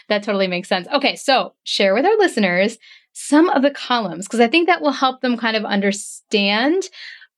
that 0.09 0.23
totally 0.23 0.47
makes 0.47 0.69
sense. 0.69 0.87
Okay, 0.89 1.17
so 1.17 1.55
share 1.65 1.95
with 1.95 2.05
our 2.05 2.17
listeners 2.19 2.79
some 3.13 3.49
of 3.51 3.63
the 3.63 3.71
columns 3.71 4.27
because 4.27 4.41
I 4.41 4.49
think 4.49 4.69
that 4.69 4.81
will 4.81 4.93
help 4.93 5.21
them 5.21 5.37
kind 5.37 5.57
of 5.57 5.65
understand 5.65 6.85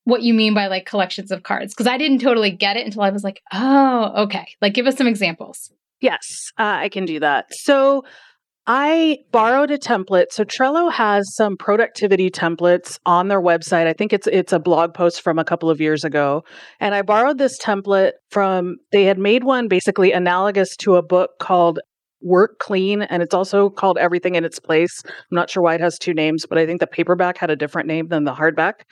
what 0.04 0.22
you 0.22 0.34
mean 0.34 0.54
by 0.54 0.66
like 0.66 0.86
collections 0.86 1.30
of 1.30 1.42
cards 1.42 1.74
because 1.74 1.86
I 1.86 1.96
didn't 1.96 2.18
totally 2.18 2.50
get 2.50 2.76
it 2.76 2.84
until 2.84 3.02
I 3.02 3.10
was 3.10 3.24
like, 3.24 3.42
oh, 3.52 4.24
okay. 4.24 4.46
Like, 4.60 4.74
give 4.74 4.86
us 4.86 4.96
some 4.96 5.06
examples. 5.06 5.70
Yes, 6.00 6.52
uh, 6.58 6.62
I 6.62 6.88
can 6.88 7.04
do 7.04 7.20
that. 7.20 7.46
So, 7.50 8.04
I 8.66 9.18
borrowed 9.32 9.72
a 9.72 9.78
template. 9.78 10.26
So 10.30 10.44
Trello 10.44 10.90
has 10.92 11.34
some 11.34 11.56
productivity 11.56 12.30
templates 12.30 12.98
on 13.04 13.26
their 13.26 13.40
website. 13.40 13.86
I 13.88 13.92
think 13.92 14.12
it's 14.12 14.28
it's 14.28 14.52
a 14.52 14.60
blog 14.60 14.94
post 14.94 15.20
from 15.20 15.38
a 15.38 15.44
couple 15.44 15.68
of 15.68 15.80
years 15.80 16.04
ago. 16.04 16.44
And 16.78 16.94
I 16.94 17.02
borrowed 17.02 17.38
this 17.38 17.58
template 17.60 18.12
from 18.30 18.76
they 18.92 19.04
had 19.04 19.18
made 19.18 19.42
one 19.42 19.66
basically 19.66 20.12
analogous 20.12 20.76
to 20.76 20.94
a 20.94 21.02
book 21.02 21.30
called 21.40 21.80
Work 22.20 22.60
Clean 22.60 23.02
and 23.02 23.20
it's 23.20 23.34
also 23.34 23.68
called 23.68 23.98
Everything 23.98 24.36
in 24.36 24.44
Its 24.44 24.60
Place. 24.60 25.02
I'm 25.04 25.12
not 25.32 25.50
sure 25.50 25.62
why 25.62 25.74
it 25.74 25.80
has 25.80 25.98
two 25.98 26.14
names, 26.14 26.46
but 26.46 26.56
I 26.56 26.64
think 26.64 26.78
the 26.78 26.86
paperback 26.86 27.38
had 27.38 27.50
a 27.50 27.56
different 27.56 27.88
name 27.88 28.08
than 28.08 28.22
the 28.22 28.34
hardback. 28.34 28.82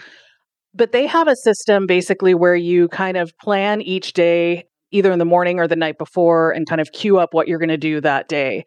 But 0.74 0.92
they 0.92 1.06
have 1.06 1.28
a 1.28 1.36
system 1.36 1.86
basically 1.86 2.34
where 2.34 2.54
you 2.54 2.88
kind 2.88 3.16
of 3.16 3.32
plan 3.38 3.82
each 3.82 4.12
day, 4.12 4.64
either 4.92 5.10
in 5.10 5.18
the 5.18 5.24
morning 5.24 5.58
or 5.58 5.66
the 5.66 5.76
night 5.76 5.98
before, 5.98 6.52
and 6.52 6.68
kind 6.68 6.80
of 6.80 6.92
queue 6.92 7.18
up 7.18 7.34
what 7.34 7.48
you're 7.48 7.58
going 7.58 7.68
to 7.68 7.76
do 7.76 8.00
that 8.00 8.28
day. 8.28 8.64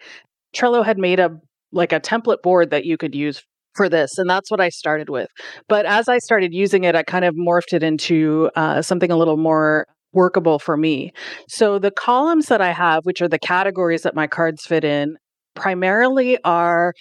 Trello 0.56 0.86
had 0.86 0.98
made 0.98 1.20
a 1.20 1.32
like 1.72 1.92
a 1.92 2.00
template 2.00 2.42
board 2.44 2.70
that 2.70 2.86
you 2.86 2.98
could 2.98 3.16
use 3.16 3.44
for 3.76 3.90
this 3.90 4.20
and 4.20 4.30
that's 4.30 4.52
what 4.52 4.62
i 4.62 4.70
started 4.70 5.10
with 5.10 5.28
but 5.68 5.88
as 5.88 6.08
i 6.08 6.20
started 6.20 6.54
using 6.54 6.84
it 6.84 6.94
i 6.94 7.02
kind 7.02 7.26
of 7.26 7.34
morphed 7.34 7.74
it 7.74 7.82
into 7.82 8.48
uh, 8.56 8.84
something 8.84 9.10
a 9.10 9.18
little 9.18 9.38
more 9.38 9.88
workable 10.14 10.60
for 10.60 10.78
me. 10.78 11.12
So 11.50 11.80
the 11.80 11.92
columns 11.92 12.46
that 12.46 12.62
I 12.62 12.72
have, 12.72 13.06
which 13.06 13.22
are 13.22 13.28
the 13.28 13.40
categories 13.40 14.04
that 14.04 14.16
my 14.16 14.28
cards 14.28 14.66
fit 14.66 14.84
in, 14.84 15.18
primarily 15.56 16.38
are 16.46 16.94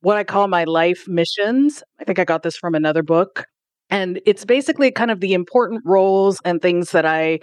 what 0.00 0.16
I 0.16 0.24
call 0.24 0.48
my 0.48 0.64
life 0.64 1.04
missions. 1.06 1.82
I 2.00 2.04
think 2.04 2.18
I 2.18 2.24
got 2.24 2.42
this 2.42 2.56
from 2.56 2.74
another 2.74 3.02
book. 3.02 3.44
And 3.90 4.20
it's 4.26 4.44
basically 4.44 4.90
kind 4.90 5.10
of 5.10 5.20
the 5.20 5.32
important 5.32 5.82
roles 5.84 6.38
and 6.44 6.62
things 6.62 6.92
that 6.92 7.04
I, 7.04 7.40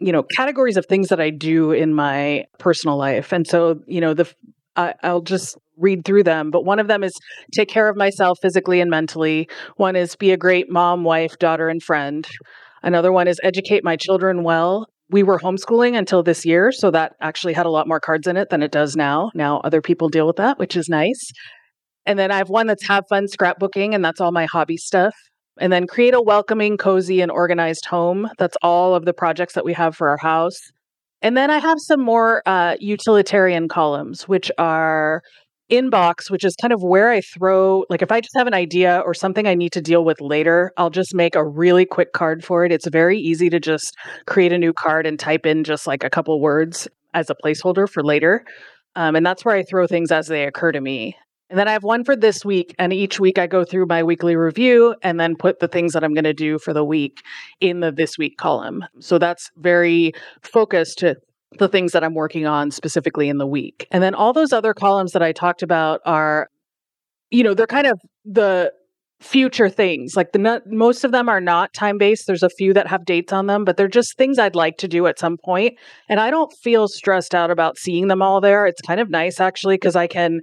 you 0.00 0.12
know, 0.12 0.24
categories 0.36 0.76
of 0.76 0.86
things 0.86 1.08
that 1.08 1.20
I 1.20 1.30
do 1.30 1.72
in 1.72 1.94
my 1.94 2.44
personal 2.58 2.96
life. 2.96 3.32
And 3.32 3.46
so, 3.46 3.80
you 3.86 4.00
know, 4.00 4.14
the 4.14 4.32
I, 4.76 4.94
I'll 5.02 5.22
just 5.22 5.56
read 5.76 6.04
through 6.04 6.22
them, 6.22 6.50
but 6.50 6.64
one 6.64 6.78
of 6.78 6.88
them 6.88 7.02
is 7.02 7.12
take 7.52 7.68
care 7.68 7.88
of 7.88 7.96
myself 7.96 8.38
physically 8.40 8.80
and 8.80 8.90
mentally. 8.90 9.48
One 9.76 9.96
is 9.96 10.16
be 10.16 10.30
a 10.30 10.36
great 10.36 10.70
mom, 10.70 11.04
wife, 11.04 11.38
daughter, 11.38 11.68
and 11.68 11.82
friend. 11.82 12.26
Another 12.82 13.12
one 13.12 13.26
is 13.28 13.40
educate 13.42 13.82
my 13.84 13.96
children 13.96 14.44
well. 14.44 14.86
We 15.10 15.22
were 15.22 15.38
homeschooling 15.38 15.96
until 15.96 16.22
this 16.22 16.44
year, 16.44 16.70
so 16.70 16.90
that 16.92 17.14
actually 17.20 17.54
had 17.54 17.66
a 17.66 17.70
lot 17.70 17.88
more 17.88 17.98
cards 17.98 18.26
in 18.26 18.36
it 18.36 18.50
than 18.50 18.62
it 18.62 18.70
does 18.70 18.94
now. 18.94 19.30
Now 19.34 19.60
other 19.60 19.80
people 19.80 20.08
deal 20.08 20.26
with 20.26 20.36
that, 20.36 20.58
which 20.58 20.76
is 20.76 20.88
nice. 20.88 21.32
And 22.06 22.18
then 22.18 22.30
I 22.30 22.36
have 22.36 22.50
one 22.50 22.66
that's 22.66 22.86
have 22.86 23.04
fun 23.08 23.26
scrapbooking, 23.26 23.94
and 23.94 24.04
that's 24.04 24.20
all 24.20 24.32
my 24.32 24.46
hobby 24.46 24.76
stuff. 24.76 25.14
And 25.60 25.72
then 25.72 25.86
create 25.86 26.14
a 26.14 26.22
welcoming, 26.22 26.76
cozy, 26.76 27.20
and 27.20 27.30
organized 27.30 27.84
home. 27.84 28.28
That's 28.38 28.56
all 28.62 28.94
of 28.94 29.04
the 29.04 29.12
projects 29.12 29.54
that 29.54 29.64
we 29.64 29.72
have 29.72 29.96
for 29.96 30.08
our 30.08 30.18
house. 30.18 30.58
And 31.20 31.36
then 31.36 31.50
I 31.50 31.58
have 31.58 31.78
some 31.80 32.00
more 32.00 32.42
uh, 32.46 32.76
utilitarian 32.78 33.68
columns, 33.68 34.28
which 34.28 34.52
are 34.56 35.22
inbox, 35.70 36.30
which 36.30 36.44
is 36.44 36.54
kind 36.62 36.72
of 36.72 36.82
where 36.82 37.10
I 37.10 37.20
throw, 37.20 37.84
like, 37.90 38.02
if 38.02 38.10
I 38.12 38.20
just 38.20 38.36
have 38.36 38.46
an 38.46 38.54
idea 38.54 39.02
or 39.04 39.12
something 39.14 39.46
I 39.46 39.54
need 39.54 39.72
to 39.72 39.82
deal 39.82 40.04
with 40.04 40.20
later, 40.20 40.72
I'll 40.76 40.90
just 40.90 41.14
make 41.14 41.34
a 41.34 41.44
really 41.44 41.84
quick 41.84 42.12
card 42.12 42.44
for 42.44 42.64
it. 42.64 42.72
It's 42.72 42.88
very 42.88 43.18
easy 43.18 43.50
to 43.50 43.60
just 43.60 43.94
create 44.26 44.52
a 44.52 44.58
new 44.58 44.72
card 44.72 45.06
and 45.06 45.18
type 45.18 45.44
in 45.44 45.64
just 45.64 45.86
like 45.86 46.04
a 46.04 46.10
couple 46.10 46.40
words 46.40 46.88
as 47.14 47.30
a 47.30 47.34
placeholder 47.34 47.88
for 47.88 48.02
later. 48.02 48.44
Um, 48.96 49.14
and 49.14 49.26
that's 49.26 49.44
where 49.44 49.56
I 49.56 49.62
throw 49.62 49.86
things 49.86 50.10
as 50.10 50.28
they 50.28 50.44
occur 50.44 50.72
to 50.72 50.80
me. 50.80 51.16
And 51.50 51.58
then 51.58 51.68
I 51.68 51.72
have 51.72 51.84
one 51.84 52.04
for 52.04 52.14
this 52.14 52.44
week. 52.44 52.74
And 52.78 52.92
each 52.92 53.18
week 53.18 53.38
I 53.38 53.46
go 53.46 53.64
through 53.64 53.86
my 53.86 54.02
weekly 54.02 54.36
review 54.36 54.94
and 55.02 55.18
then 55.18 55.36
put 55.36 55.60
the 55.60 55.68
things 55.68 55.92
that 55.92 56.04
I'm 56.04 56.14
going 56.14 56.24
to 56.24 56.34
do 56.34 56.58
for 56.58 56.72
the 56.72 56.84
week 56.84 57.22
in 57.60 57.80
the 57.80 57.90
this 57.90 58.18
week 58.18 58.36
column. 58.36 58.84
So 59.00 59.18
that's 59.18 59.50
very 59.56 60.12
focused 60.42 60.98
to 60.98 61.16
the 61.58 61.68
things 61.68 61.92
that 61.92 62.04
I'm 62.04 62.14
working 62.14 62.46
on 62.46 62.70
specifically 62.70 63.28
in 63.28 63.38
the 63.38 63.46
week. 63.46 63.86
And 63.90 64.02
then 64.02 64.14
all 64.14 64.32
those 64.32 64.52
other 64.52 64.74
columns 64.74 65.12
that 65.12 65.22
I 65.22 65.32
talked 65.32 65.62
about 65.62 66.00
are, 66.04 66.48
you 67.30 67.42
know, 67.42 67.54
they're 67.54 67.66
kind 67.66 67.86
of 67.86 67.98
the 68.24 68.72
future 69.20 69.68
things. 69.68 70.14
Like 70.14 70.32
the 70.32 70.62
most 70.66 71.04
of 71.04 71.12
them 71.12 71.28
are 71.28 71.40
not 71.40 71.72
time 71.72 71.98
based. 71.98 72.26
There's 72.26 72.42
a 72.42 72.50
few 72.50 72.72
that 72.74 72.86
have 72.86 73.04
dates 73.04 73.32
on 73.32 73.46
them, 73.46 73.64
but 73.64 73.76
they're 73.76 73.88
just 73.88 74.16
things 74.16 74.38
I'd 74.38 74.54
like 74.54 74.76
to 74.78 74.88
do 74.88 75.06
at 75.06 75.18
some 75.18 75.36
point. 75.42 75.74
And 76.08 76.20
I 76.20 76.30
don't 76.30 76.52
feel 76.52 76.86
stressed 76.86 77.34
out 77.34 77.50
about 77.50 77.78
seeing 77.78 78.08
them 78.08 78.22
all 78.22 78.40
there. 78.40 78.66
It's 78.66 78.82
kind 78.82 79.00
of 79.00 79.10
nice 79.10 79.40
actually 79.40 79.74
because 79.74 79.96
I 79.96 80.06
can 80.06 80.40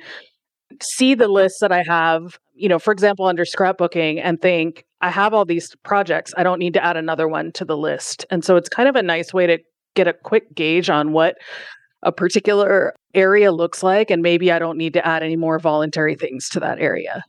see 0.81 1.15
the 1.15 1.27
list 1.27 1.57
that 1.61 1.71
I 1.71 1.83
have, 1.83 2.37
you 2.53 2.69
know, 2.69 2.79
for 2.79 2.91
example, 2.91 3.25
under 3.25 3.43
scrapbooking 3.43 4.19
and 4.23 4.41
think, 4.41 4.85
I 5.01 5.09
have 5.09 5.33
all 5.33 5.45
these 5.45 5.75
projects. 5.83 6.33
I 6.37 6.43
don't 6.43 6.59
need 6.59 6.73
to 6.73 6.83
add 6.83 6.97
another 6.97 7.27
one 7.27 7.51
to 7.53 7.65
the 7.65 7.77
list. 7.77 8.25
And 8.29 8.43
so 8.43 8.55
it's 8.55 8.69
kind 8.69 8.89
of 8.89 8.95
a 8.95 9.03
nice 9.03 9.33
way 9.33 9.47
to 9.47 9.59
get 9.95 10.07
a 10.07 10.13
quick 10.13 10.53
gauge 10.55 10.89
on 10.89 11.11
what 11.11 11.35
a 12.03 12.11
particular 12.11 12.93
area 13.13 13.51
looks 13.51 13.83
like. 13.83 14.09
And 14.09 14.21
maybe 14.21 14.51
I 14.51 14.59
don't 14.59 14.77
need 14.77 14.93
to 14.93 15.05
add 15.05 15.23
any 15.23 15.35
more 15.35 15.59
voluntary 15.59 16.15
things 16.15 16.49
to 16.49 16.59
that 16.61 16.79
area. 16.79 17.23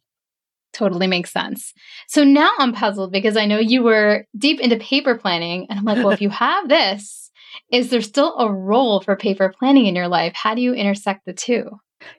Totally 0.72 1.06
makes 1.06 1.32
sense. 1.32 1.72
So 2.08 2.22
now 2.22 2.50
I'm 2.58 2.72
puzzled 2.72 3.10
because 3.10 3.36
I 3.36 3.46
know 3.46 3.58
you 3.58 3.82
were 3.82 4.26
deep 4.36 4.60
into 4.60 4.76
paper 4.76 5.16
planning. 5.16 5.66
And 5.70 5.78
I'm 5.78 5.84
like, 5.84 5.98
well, 5.98 6.10
if 6.10 6.20
you 6.20 6.28
have 6.30 6.68
this, 6.68 7.30
is 7.72 7.90
there 7.90 8.02
still 8.02 8.36
a 8.38 8.52
role 8.52 9.00
for 9.00 9.16
paper 9.16 9.52
planning 9.58 9.86
in 9.86 9.96
your 9.96 10.08
life? 10.08 10.32
How 10.34 10.54
do 10.54 10.60
you 10.60 10.74
intersect 10.74 11.24
the 11.24 11.32
two? 11.32 11.70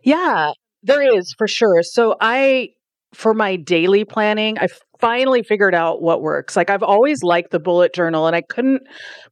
Yeah, 0.04 0.52
there 0.84 1.18
is 1.18 1.34
for 1.38 1.48
sure. 1.48 1.84
So 1.84 2.16
I 2.20 2.70
for 3.14 3.34
my 3.34 3.56
daily 3.56 4.04
planning, 4.04 4.58
I 4.60 4.68
finally 5.00 5.44
figured 5.44 5.74
out 5.74 6.02
what 6.02 6.22
works. 6.22 6.56
Like 6.56 6.70
I've 6.70 6.84
always 6.84 7.24
liked 7.24 7.52
the 7.52 7.60
bullet 7.60 7.94
journal 7.94 8.28
and 8.28 8.36
I 8.36 8.42
couldn't 8.42 8.84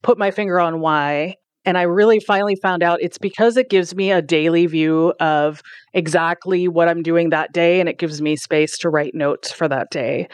put 0.02 0.18
my 0.18 0.32
finger 0.32 0.60
on 0.60 0.80
why. 0.80 1.36
And 1.66 1.78
I 1.78 1.84
really 1.84 2.20
finally 2.20 2.56
found 2.62 2.84
out 2.84 3.02
it's 3.02 3.18
because 3.18 3.58
it 3.58 3.70
gives 3.70 3.96
me 3.96 4.12
a 4.12 4.22
daily 4.22 4.68
view 4.68 5.14
of 5.20 5.62
exactly 5.94 6.68
what 6.68 6.88
I'm 6.88 7.02
doing 7.02 7.32
that 7.32 7.54
day 7.54 7.80
and 7.80 7.90
it 7.90 7.98
gives 7.98 8.22
me 8.22 8.36
space 8.36 8.78
to 8.80 8.90
write 8.90 9.16
notes 9.16 9.52
for 9.52 9.68
that 9.68 9.90
day. 9.90 10.28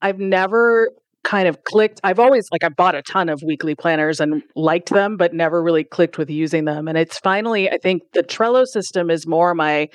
I've 0.00 0.18
never 0.18 0.90
kind 1.22 1.48
of 1.48 1.64
clicked. 1.64 2.00
I've 2.02 2.18
always 2.18 2.48
like 2.50 2.64
I 2.64 2.70
bought 2.70 2.94
a 2.94 3.02
ton 3.02 3.28
of 3.28 3.42
weekly 3.44 3.74
planners 3.74 4.20
and 4.20 4.42
liked 4.56 4.88
them, 4.88 5.18
but 5.18 5.34
never 5.34 5.62
really 5.62 5.84
clicked 5.84 6.16
with 6.16 6.30
using 6.30 6.64
them. 6.64 6.88
And 6.88 6.96
it's 6.96 7.18
finally, 7.18 7.70
I 7.70 7.76
think 7.76 8.02
the 8.14 8.22
Trello 8.22 8.66
system 8.66 9.10
is 9.10 9.26
more 9.26 9.54
my 9.54 9.88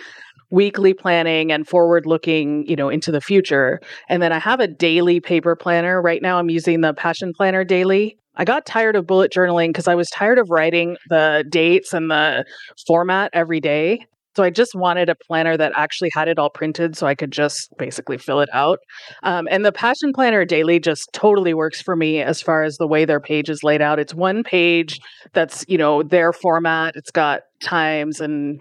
weekly 0.50 0.94
planning 0.94 1.52
and 1.52 1.68
forward 1.68 2.06
looking, 2.06 2.68
you 2.68 2.75
know, 2.75 2.90
into 2.90 3.12
the 3.12 3.22
future. 3.22 3.80
And 4.10 4.22
then 4.22 4.32
I 4.32 4.40
have 4.40 4.60
a 4.60 4.68
daily 4.68 5.20
paper 5.20 5.56
planner. 5.56 6.02
Right 6.02 6.22
now 6.22 6.40
I'm 6.40 6.50
using 6.50 6.82
the 6.82 6.94
Passion 6.94 7.34
Planner 7.34 7.64
Daily. 7.64 8.18
I 8.38 8.46
got 8.46 8.66
tired 8.66 8.96
of 8.96 9.08
bullet 9.08 9.32
journaling 9.32 9.70
because 9.70 9.88
I 9.88 9.96
was 9.96 10.10
tired 10.10 10.38
of 10.38 10.50
writing 10.50 10.98
the 11.10 11.46
dates 11.48 11.94
and 11.94 12.12
the 12.12 12.46
format 12.86 13.32
every 13.34 13.60
day. 13.60 14.06
So 14.36 14.44
I 14.44 14.50
just 14.50 14.75
wanted 14.75 15.08
a 15.08 15.16
planner 15.16 15.56
that 15.56 15.72
actually 15.78 16.10
had 16.14 16.28
it 16.28 16.38
all 16.38 16.50
printed 16.50 16.98
so 16.98 17.08
I 17.08 17.16
could 17.16 17.32
just 17.32 17.70
basically 17.78 18.18
fill 18.18 18.42
it 18.42 18.50
out. 18.52 18.80
Um, 19.24 19.48
and 19.50 19.64
the 19.64 19.72
Passion 19.72 20.12
Planner 20.12 20.44
Daily 20.44 20.78
just 20.78 21.10
totally 21.14 21.54
works 21.54 21.82
for 21.82 21.96
me 21.96 22.22
as 22.22 22.42
far 22.42 22.64
as 22.64 22.75
the 22.75 22.88
way 22.88 23.06
their 23.06 23.22
page 23.22 23.50
is 23.50 23.64
laid 23.64 23.82
out. 23.82 23.98
It's 23.98 24.14
one 24.14 24.44
page 24.44 25.00
that's, 25.32 25.64
you 25.70 25.78
know, 25.78 26.04
their 26.04 26.34
format. 26.34 26.98
It's 26.98 27.12
got 27.12 27.44
times 27.62 28.20
and 28.20 28.60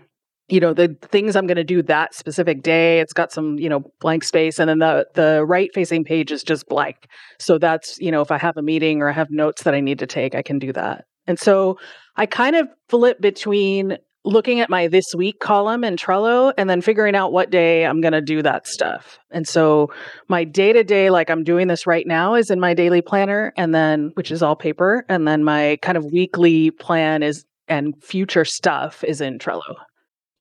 you 0.49 0.61
know 0.61 0.75
the 0.75 0.97
things 1.03 1.37
i'm 1.37 1.47
going 1.47 1.57
to 1.57 1.65
do 1.65 1.83
that 1.83 2.15
specific 2.15 2.63
day 2.63 3.01
it's 3.01 3.13
got 3.13 3.33
some 3.33 3.59
you 3.59 3.69
know 3.69 3.85
blank 4.01 4.25
space 4.25 4.59
and 4.59 4.69
then 4.69 4.79
the 4.79 5.07
the 5.15 5.45
right 5.47 5.71
facing 5.75 6.05
page 6.05 6.31
is 6.31 6.43
just 6.43 6.67
blank 6.69 7.07
so 7.39 7.59
that's 7.59 7.99
you 8.01 8.11
know 8.11 8.21
if 8.21 8.31
i 8.31 8.39
have 8.39 8.57
a 8.57 8.63
meeting 8.63 9.01
or 9.01 9.09
i 9.09 9.13
have 9.13 9.31
notes 9.31 9.63
that 9.63 9.75
i 9.75 9.81
need 9.81 9.99
to 9.99 10.07
take 10.07 10.35
i 10.35 10.43
can 10.43 10.59
do 10.59 10.73
that 10.73 11.07
and 11.27 11.39
so 11.39 11.79
i 12.17 12.27
kind 12.27 12.57
of 12.57 12.69
flip 12.89 13.21
between 13.21 13.97
looking 14.27 14.61
at 14.61 14.71
my 14.71 14.89
this 14.89 15.15
week 15.15 15.39
column 15.39 15.85
in 15.85 15.97
Trello 15.97 16.53
and 16.57 16.69
then 16.69 16.81
figuring 16.81 17.15
out 17.15 17.33
what 17.33 17.51
day 17.51 17.85
I'm 17.85 18.01
going 18.01 18.13
to 18.13 18.23
do 18.23 18.43
that 18.43 18.67
stuff. 18.67 19.19
And 19.31 19.47
so 19.47 19.93
my 20.29 20.45
day 20.45 20.73
to 20.73 20.83
day, 20.83 21.11
like 21.11 21.29
I'm 21.29 21.45
doing 21.45 21.69
this 21.69 21.87
right 21.87 22.07
now, 22.07 22.35
is 22.35 22.51
in 22.51 22.59
my 22.59 22.73
daily 22.73 23.03
planner, 23.03 23.53
and 23.57 23.75
then 23.75 24.13
which 24.15 24.31
is 24.31 24.43
all 24.43 24.57
paper. 24.57 25.05
And 25.11 25.29
then 25.29 25.45
my 25.45 25.79
kind 25.83 25.99
of 25.99 26.07
weekly 26.07 26.71
plan 26.71 27.23
is 27.23 27.45
and 27.69 27.95
future 28.03 28.45
stuff 28.45 29.05
is 29.05 29.21
in 29.21 29.39
Trello. 29.39 29.75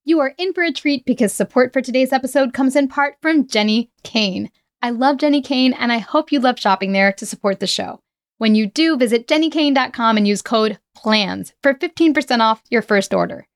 You 0.06 0.20
are 0.20 0.34
in 0.38 0.52
for 0.52 0.64
a 0.64 0.72
treat 0.74 1.06
because 1.06 1.32
support 1.32 1.72
for 1.72 1.80
today's 1.80 2.12
episode 2.12 2.54
comes 2.54 2.76
in 2.76 2.90
part 2.90 3.16
from 3.22 3.48
Jenni 3.48 3.88
Kayne. 4.04 4.52
I 4.82 4.90
love 4.90 5.16
Jenni 5.16 5.42
Kayne 5.42 5.72
and 5.72 5.94
I 5.94 6.00
hope 6.00 6.30
you 6.30 6.42
love 6.42 6.60
shopping 6.60 6.92
there 6.92 7.14
to 7.14 7.26
support 7.26 7.62
the 7.62 7.68
show. 7.68 8.02
When 8.38 8.54
you 8.54 8.68
do, 8.68 8.98
visit 8.98 9.30
jennikayne.com 9.30 10.18
and 10.18 10.28
use 10.28 10.42
code 10.42 10.78
PLANS 10.94 11.54
for 11.64 11.74
15% 11.74 12.42
off 12.42 12.62
your 12.70 12.82
first 12.82 13.14
order. 13.14 13.48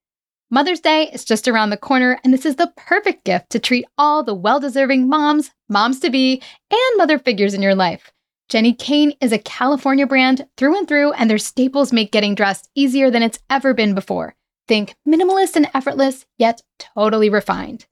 Mother's 0.50 0.80
Day 0.80 1.10
is 1.12 1.26
just 1.26 1.50
around 1.50 1.72
the 1.72 1.76
corner, 1.76 2.18
and 2.24 2.34
this 2.34 2.46
is 2.46 2.56
the 2.56 2.72
perfect 2.78 3.26
gift 3.26 3.50
to 3.50 3.60
treat 3.60 3.86
all 3.98 4.24
the 4.24 4.34
well 4.34 4.62
deserving 4.62 5.10
moms, 5.10 5.52
moms 5.68 6.00
to 6.00 6.10
be, 6.10 6.42
and 6.72 6.98
mother 6.98 7.20
figures 7.20 7.54
in 7.54 7.62
your 7.62 7.76
life. 7.76 8.14
Jenni 8.50 8.78
Kayne 8.78 9.12
is 9.20 9.34
a 9.34 9.38
California 9.38 10.08
brand 10.08 10.48
through 10.56 10.78
and 10.78 10.88
through, 10.88 11.12
and 11.12 11.30
their 11.30 11.38
staples 11.38 11.92
make 11.92 12.14
getting 12.14 12.36
dressed 12.36 12.70
easier 12.74 13.12
than 13.12 13.22
it's 13.22 13.40
ever 13.50 13.74
been 13.74 13.94
before. 13.94 14.38
Think 14.68 14.96
minimalist 15.08 15.56
and 15.56 15.70
effortless, 15.74 16.26
yet 16.38 16.62
totally 16.78 17.30
refined. 17.30 17.86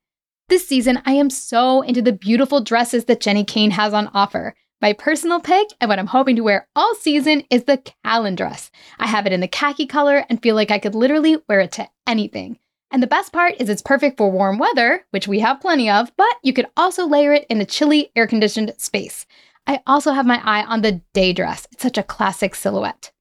This 0.50 0.68
season, 0.68 1.02
I 1.06 1.14
am 1.14 1.30
so 1.30 1.82
into 1.82 2.02
the 2.02 2.12
beautiful 2.12 2.62
dresses 2.62 3.06
that 3.06 3.22
Jenni 3.22 3.48
Kayne 3.48 3.72
has 3.72 3.94
on 3.94 4.12
offer. 4.14 4.54
My 4.82 4.94
personal 4.94 5.40
pick 5.40 5.70
and 5.80 5.90
what 5.90 6.00
I'm 6.00 6.08
hoping 6.08 6.36
to 6.36 6.44
wear 6.44 6.68
all 6.76 6.94
season 6.96 7.44
is 7.50 7.64
the 7.64 7.82
Callan 8.04 8.36
dress. 8.36 8.70
I 9.00 9.08
have 9.08 9.26
it 9.26 9.34
in 9.34 9.40
the 9.40 9.48
khaki 9.48 9.88
color 9.88 10.26
and 10.30 10.42
feel 10.42 10.54
like 10.54 10.70
I 10.70 10.80
could 10.80 10.94
literally 10.94 11.38
wear 11.48 11.62
it 11.62 11.72
to 11.74 11.88
anything. 12.06 12.60
And 12.92 13.02
the 13.02 13.08
best 13.08 13.34
part 13.34 13.56
is 13.60 13.70
it's 13.70 13.82
perfect 13.82 14.18
for 14.18 14.30
warm 14.30 14.58
weather, 14.58 15.06
which 15.12 15.28
we 15.28 15.40
have 15.40 15.62
plenty 15.62 15.90
of, 15.90 16.12
but 16.18 16.36
you 16.44 16.54
could 16.54 16.68
also 16.78 17.08
layer 17.08 17.34
it 17.34 17.48
in 17.50 17.60
a 17.62 17.66
chilly, 17.66 18.12
air 18.16 18.28
conditioned 18.28 18.74
space. 18.78 19.26
I 19.66 19.82
also 19.88 20.12
have 20.12 20.28
my 20.28 20.42
eye 20.44 20.64
on 20.66 20.82
the 20.82 21.02
day 21.14 21.34
dress. 21.34 21.68
It's 21.72 21.82
such 21.82 21.98
a 21.98 22.04
classic 22.04 22.54
silhouette. 22.54 23.12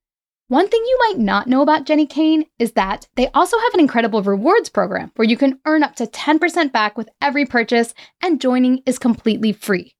One 0.49 0.69
thing 0.69 0.85
you 0.85 0.99
might 1.09 1.19
not 1.19 1.47
know 1.47 1.63
about 1.63 1.87
Jenni 1.87 2.07
Kayne 2.07 2.45
is 2.59 2.73
that 2.73 3.09
they 3.17 3.29
also 3.29 3.59
have 3.59 3.73
an 3.73 3.81
incredible 3.81 4.23
rewards 4.23 4.69
program 4.69 5.11
where 5.17 5.27
you 5.27 5.39
can 5.39 5.59
earn 5.65 5.83
up 5.83 5.97
to 5.97 6.07
10% 6.07 6.71
back 6.71 6.99
with 6.99 7.09
every 7.23 7.47
purchase, 7.47 7.95
and 8.23 8.39
joining 8.39 8.83
is 8.85 8.99
completely 8.99 9.53
free. 9.53 9.95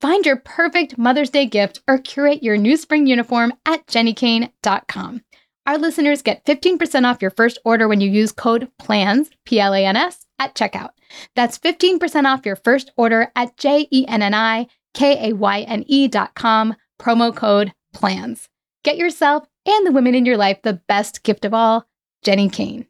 Find 0.00 0.24
your 0.24 0.36
perfect 0.36 0.96
Mother's 0.96 1.28
Day 1.28 1.44
gift 1.44 1.82
or 1.86 1.98
curate 1.98 2.42
your 2.42 2.56
new 2.56 2.78
spring 2.78 3.06
uniform 3.06 3.52
at 3.66 3.86
jennikayne.com. 3.86 5.22
Our 5.66 5.78
listeners 5.78 6.22
get 6.22 6.46
15% 6.46 7.04
off 7.04 7.20
your 7.20 7.30
first 7.30 7.58
order 7.62 7.86
when 7.86 8.00
you 8.00 8.10
use 8.10 8.32
code 8.32 8.70
PLANS, 8.78 9.28
P 9.44 9.60
L 9.60 9.74
A 9.74 9.84
N 9.84 9.96
S, 9.96 10.24
at 10.38 10.54
checkout. 10.54 10.90
That's 11.36 11.58
15% 11.58 12.24
off 12.24 12.46
your 12.46 12.56
first 12.56 12.90
order 12.96 13.30
at 13.36 13.56
J 13.58 13.86
E 13.90 14.06
N 14.08 14.22
N 14.22 14.32
I 14.32 14.66
K 14.94 15.30
A 15.30 15.34
Y 15.34 15.60
N 15.60 15.84
E.com, 15.86 16.74
promo 16.98 17.36
code 17.36 17.74
PLANS. 17.92 18.48
Get 18.82 18.96
yourself 18.96 19.44
and 19.66 19.86
the 19.86 19.92
women 19.92 20.14
in 20.14 20.26
your 20.26 20.36
life 20.36 20.62
the 20.62 20.80
best 20.88 21.22
gift 21.22 21.44
of 21.44 21.54
all, 21.54 21.86
Jenni 22.24 22.52
Kayne. 22.52 22.86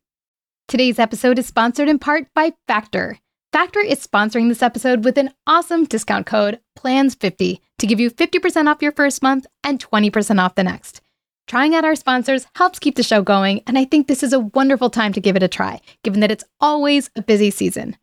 Today's 0.68 0.98
episode 0.98 1.38
is 1.38 1.46
sponsored 1.46 1.88
in 1.88 1.98
part 1.98 2.26
by 2.34 2.54
Factor. 2.66 3.18
Factor 3.52 3.80
is 3.80 4.04
sponsoring 4.04 4.48
this 4.48 4.62
episode 4.62 5.04
with 5.04 5.16
an 5.16 5.32
awesome 5.46 5.84
discount 5.84 6.26
code, 6.26 6.58
PLANS50, 6.78 7.60
to 7.78 7.86
give 7.86 8.00
you 8.00 8.10
50% 8.10 8.66
off 8.66 8.82
your 8.82 8.92
first 8.92 9.22
month 9.22 9.46
and 9.62 9.78
20% 9.78 10.40
off 10.40 10.54
the 10.56 10.64
next. 10.64 11.00
Trying 11.46 11.74
out 11.74 11.84
our 11.84 11.94
sponsors 11.94 12.46
helps 12.56 12.78
keep 12.78 12.96
the 12.96 13.02
show 13.02 13.22
going, 13.22 13.62
and 13.66 13.76
I 13.78 13.84
think 13.84 14.08
this 14.08 14.22
is 14.22 14.32
a 14.32 14.40
wonderful 14.40 14.88
time 14.88 15.12
to 15.12 15.20
give 15.20 15.36
it 15.36 15.42
a 15.42 15.48
try, 15.48 15.80
given 16.02 16.20
that 16.20 16.30
it's 16.30 16.44
always 16.58 17.10
a 17.14 17.22
busy 17.22 17.50
season. 17.50 17.96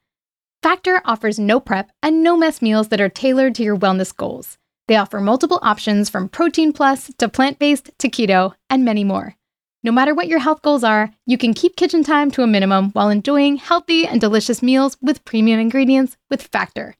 Factor 0.61 1.01
offers 1.05 1.39
no 1.39 1.59
prep 1.59 1.91
and 2.03 2.23
no 2.23 2.37
mess 2.37 2.61
meals 2.61 2.89
that 2.89 3.01
are 3.01 3.09
tailored 3.09 3.55
to 3.55 3.63
your 3.63 3.75
wellness 3.75 4.15
goals. 4.15 4.59
They 4.91 4.97
offer 4.97 5.21
multiple 5.21 5.59
options 5.61 6.09
from 6.09 6.27
protein 6.27 6.73
plus 6.73 7.09
to 7.19 7.29
plant 7.29 7.59
based 7.59 7.91
to 7.99 8.09
keto 8.09 8.55
and 8.69 8.83
many 8.83 9.05
more. 9.05 9.37
No 9.85 9.91
matter 9.93 10.13
what 10.13 10.27
your 10.27 10.39
health 10.39 10.61
goals 10.61 10.83
are, 10.83 11.13
you 11.25 11.37
can 11.37 11.53
keep 11.53 11.77
kitchen 11.77 12.03
time 12.03 12.29
to 12.31 12.43
a 12.43 12.47
minimum 12.47 12.89
while 12.89 13.07
enjoying 13.07 13.55
healthy 13.55 14.05
and 14.05 14.19
delicious 14.19 14.61
meals 14.61 14.97
with 15.01 15.23
premium 15.23 15.61
ingredients 15.61 16.17
with 16.29 16.41
Factor. 16.41 16.95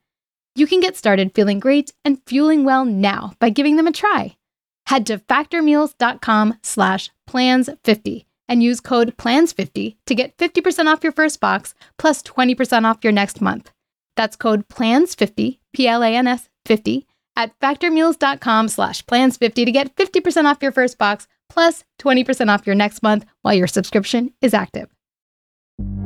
You 0.56 0.68
can 0.68 0.80
get 0.80 0.96
started 0.96 1.36
feeling 1.36 1.60
great 1.60 1.92
and 2.06 2.22
fueling 2.26 2.64
well 2.64 2.86
now 2.86 3.34
by 3.40 3.50
giving 3.50 3.76
them 3.76 3.88
a 3.88 3.92
try. 3.92 4.38
Head 4.86 5.06
to 5.08 5.18
factormeals.com 5.18 6.60
slash 6.64 7.12
plans50 7.30 8.24
and 8.48 8.64
use 8.64 8.80
code 8.80 9.18
PLANS50 9.18 9.98
to 10.06 10.16
get 10.16 10.38
50% 10.38 10.86
off 10.86 11.04
your 11.04 11.12
first 11.12 11.42
box 11.42 11.76
plus 12.00 12.24
20% 12.24 12.86
off 12.86 13.04
your 13.04 13.12
next 13.12 13.42
month. 13.42 13.70
That's 14.16 14.38
code 14.38 14.70
PLANS50, 14.70 15.60
P-L-A-N-S 15.74 16.48
50, 16.66 17.08
at 17.36 17.58
factormeals.com 17.60 18.68
slash 18.68 19.04
plans50 19.06 19.66
to 19.66 19.72
get 19.72 19.96
50% 19.96 20.46
off 20.46 20.62
your 20.62 20.72
first 20.72 20.98
box 20.98 21.28
plus 21.50 21.84
20% 22.00 22.54
off 22.54 22.66
your 22.66 22.76
next 22.76 23.04
month 23.04 23.26
while 23.42 23.54
your 23.54 23.68
subscription 23.68 24.34
is 24.42 24.54
active. 24.54 24.90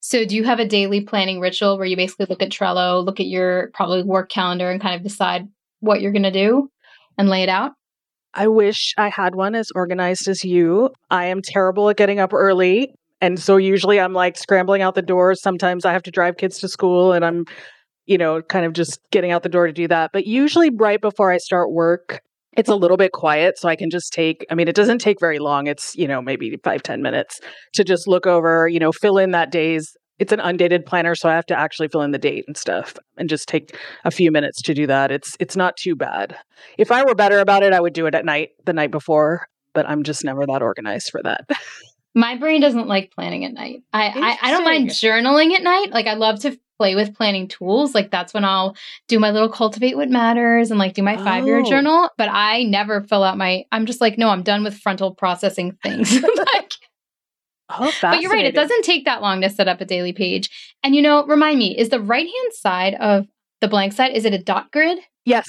So, 0.00 0.24
do 0.24 0.36
you 0.36 0.44
have 0.44 0.60
a 0.60 0.66
daily 0.66 1.00
planning 1.00 1.40
ritual 1.40 1.76
where 1.76 1.86
you 1.86 1.96
basically 1.96 2.26
look 2.28 2.42
at 2.42 2.50
Trello, 2.50 3.04
look 3.04 3.20
at 3.20 3.26
your 3.26 3.70
probably 3.74 4.02
work 4.02 4.30
calendar, 4.30 4.70
and 4.70 4.80
kind 4.80 4.94
of 4.94 5.02
decide 5.02 5.48
what 5.80 6.00
you're 6.00 6.12
going 6.12 6.22
to 6.22 6.30
do 6.30 6.70
and 7.16 7.28
lay 7.28 7.42
it 7.42 7.48
out? 7.48 7.72
I 8.34 8.46
wish 8.46 8.94
I 8.96 9.08
had 9.08 9.34
one 9.34 9.54
as 9.54 9.70
organized 9.74 10.28
as 10.28 10.44
you. 10.44 10.90
I 11.10 11.26
am 11.26 11.42
terrible 11.42 11.88
at 11.88 11.96
getting 11.96 12.20
up 12.20 12.32
early. 12.32 12.94
And 13.20 13.40
so 13.40 13.56
usually 13.56 13.98
I'm 13.98 14.12
like 14.12 14.36
scrambling 14.36 14.82
out 14.82 14.94
the 14.94 15.02
door. 15.02 15.34
Sometimes 15.34 15.84
I 15.84 15.92
have 15.92 16.04
to 16.04 16.10
drive 16.10 16.36
kids 16.36 16.60
to 16.60 16.68
school 16.68 17.12
and 17.12 17.24
I'm, 17.24 17.46
you 18.06 18.16
know, 18.16 18.42
kind 18.42 18.64
of 18.64 18.74
just 18.74 19.00
getting 19.10 19.32
out 19.32 19.42
the 19.42 19.48
door 19.48 19.66
to 19.66 19.72
do 19.72 19.88
that. 19.88 20.10
But 20.12 20.26
usually 20.26 20.70
right 20.70 21.00
before 21.00 21.32
I 21.32 21.38
start 21.38 21.72
work, 21.72 22.20
it's 22.58 22.68
a 22.68 22.74
little 22.74 22.96
bit 22.96 23.12
quiet. 23.12 23.58
So 23.58 23.68
I 23.68 23.76
can 23.76 23.88
just 23.88 24.12
take, 24.12 24.44
I 24.50 24.54
mean, 24.54 24.68
it 24.68 24.74
doesn't 24.74 24.98
take 24.98 25.20
very 25.20 25.38
long. 25.38 25.66
It's, 25.68 25.96
you 25.96 26.08
know, 26.08 26.20
maybe 26.20 26.58
five 26.62 26.82
ten 26.82 27.00
minutes 27.00 27.40
to 27.74 27.84
just 27.84 28.06
look 28.06 28.26
over, 28.26 28.68
you 28.68 28.80
know, 28.80 28.92
fill 28.92 29.16
in 29.16 29.30
that 29.30 29.50
day's 29.50 29.96
it's 30.18 30.32
an 30.32 30.40
undated 30.40 30.84
planner 30.84 31.14
so 31.14 31.28
i 31.28 31.32
have 31.32 31.46
to 31.46 31.56
actually 31.56 31.86
fill 31.86 32.02
in 32.02 32.10
the 32.10 32.18
date 32.18 32.42
and 32.48 32.56
stuff 32.56 32.96
and 33.18 33.28
just 33.28 33.48
take 33.48 33.76
a 34.04 34.10
few 34.10 34.32
minutes 34.32 34.60
to 34.60 34.74
do 34.74 34.84
that 34.84 35.12
it's 35.12 35.36
it's 35.38 35.54
not 35.54 35.76
too 35.76 35.94
bad 35.94 36.36
if 36.76 36.90
i 36.90 37.04
were 37.04 37.14
better 37.14 37.38
about 37.38 37.62
it 37.62 37.72
i 37.72 37.78
would 37.78 37.92
do 37.92 38.04
it 38.04 38.16
at 38.16 38.24
night 38.24 38.48
the 38.64 38.72
night 38.72 38.90
before 38.90 39.46
but 39.74 39.88
i'm 39.88 40.02
just 40.02 40.24
never 40.24 40.44
that 40.44 40.60
organized 40.60 41.10
for 41.10 41.22
that 41.22 41.48
My 42.14 42.36
brain 42.36 42.60
doesn't 42.60 42.88
like 42.88 43.12
planning 43.12 43.44
at 43.44 43.52
night. 43.52 43.82
I, 43.92 44.08
I, 44.08 44.48
I 44.48 44.50
don't 44.50 44.64
mind 44.64 44.90
journaling 44.90 45.52
at 45.54 45.62
night. 45.62 45.92
Like 45.92 46.06
I 46.06 46.14
love 46.14 46.40
to 46.40 46.58
play 46.78 46.94
with 46.94 47.14
planning 47.14 47.48
tools. 47.48 47.94
Like 47.94 48.10
that's 48.10 48.32
when 48.32 48.44
I'll 48.44 48.76
do 49.08 49.18
my 49.18 49.30
little 49.30 49.50
cultivate 49.50 49.96
what 49.96 50.08
matters 50.08 50.70
and 50.70 50.78
like 50.78 50.94
do 50.94 51.02
my 51.02 51.16
five 51.16 51.44
year 51.44 51.58
oh. 51.58 51.64
journal. 51.68 52.08
But 52.16 52.30
I 52.30 52.62
never 52.62 53.02
fill 53.02 53.24
out 53.24 53.36
my. 53.36 53.64
I'm 53.72 53.84
just 53.84 54.00
like 54.00 54.16
no, 54.16 54.30
I'm 54.30 54.42
done 54.42 54.64
with 54.64 54.78
frontal 54.78 55.14
processing 55.14 55.76
things. 55.82 56.14
like, 56.22 56.72
oh, 57.68 57.92
but 58.00 58.22
you're 58.22 58.30
right. 58.30 58.46
It 58.46 58.54
doesn't 58.54 58.84
take 58.84 59.04
that 59.04 59.20
long 59.20 59.42
to 59.42 59.50
set 59.50 59.68
up 59.68 59.80
a 59.82 59.84
daily 59.84 60.12
page. 60.12 60.48
And 60.82 60.94
you 60.94 61.02
know, 61.02 61.26
remind 61.26 61.58
me, 61.58 61.76
is 61.76 61.90
the 61.90 62.00
right 62.00 62.26
hand 62.26 62.52
side 62.52 62.94
of 62.94 63.26
the 63.60 63.68
blank 63.68 63.92
side 63.92 64.12
is 64.12 64.24
it 64.24 64.32
a 64.32 64.38
dot 64.38 64.70
grid? 64.72 65.00
Yes. 65.24 65.46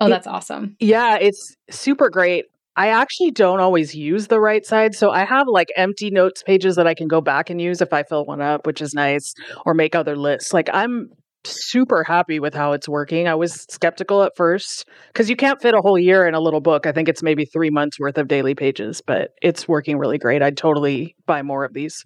Oh, 0.00 0.08
that's 0.08 0.26
awesome. 0.26 0.76
Yeah, 0.80 1.16
it's 1.16 1.56
super 1.70 2.10
great. 2.10 2.46
I 2.76 2.88
actually 2.88 3.30
don't 3.30 3.60
always 3.60 3.94
use 3.94 4.26
the 4.26 4.40
right 4.40 4.64
side. 4.66 4.94
So 4.94 5.10
I 5.10 5.24
have 5.24 5.46
like 5.46 5.68
empty 5.76 6.10
notes 6.10 6.42
pages 6.42 6.76
that 6.76 6.86
I 6.86 6.94
can 6.94 7.08
go 7.08 7.20
back 7.20 7.50
and 7.50 7.60
use 7.60 7.80
if 7.80 7.92
I 7.92 8.02
fill 8.02 8.24
one 8.24 8.40
up, 8.40 8.66
which 8.66 8.80
is 8.80 8.94
nice, 8.94 9.32
or 9.64 9.74
make 9.74 9.94
other 9.94 10.16
lists. 10.16 10.52
Like 10.52 10.68
I'm 10.72 11.10
super 11.44 12.02
happy 12.02 12.40
with 12.40 12.54
how 12.54 12.72
it's 12.72 12.88
working. 12.88 13.28
I 13.28 13.34
was 13.34 13.66
skeptical 13.70 14.22
at 14.22 14.32
first 14.36 14.88
because 15.08 15.28
you 15.30 15.36
can't 15.36 15.60
fit 15.60 15.74
a 15.74 15.80
whole 15.80 15.98
year 15.98 16.26
in 16.26 16.34
a 16.34 16.40
little 16.40 16.60
book. 16.60 16.86
I 16.86 16.92
think 16.92 17.08
it's 17.08 17.22
maybe 17.22 17.44
three 17.44 17.70
months 17.70 18.00
worth 18.00 18.18
of 18.18 18.28
daily 18.28 18.54
pages, 18.54 19.02
but 19.06 19.30
it's 19.42 19.68
working 19.68 19.98
really 19.98 20.18
great. 20.18 20.42
I'd 20.42 20.56
totally 20.56 21.14
buy 21.26 21.42
more 21.42 21.64
of 21.64 21.74
these. 21.74 22.04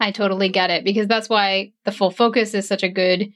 I 0.00 0.10
totally 0.10 0.48
get 0.48 0.70
it 0.70 0.84
because 0.84 1.06
that's 1.06 1.28
why 1.28 1.72
the 1.84 1.92
full 1.92 2.10
focus 2.10 2.54
is 2.54 2.66
such 2.66 2.82
a 2.82 2.88
good 2.88 3.32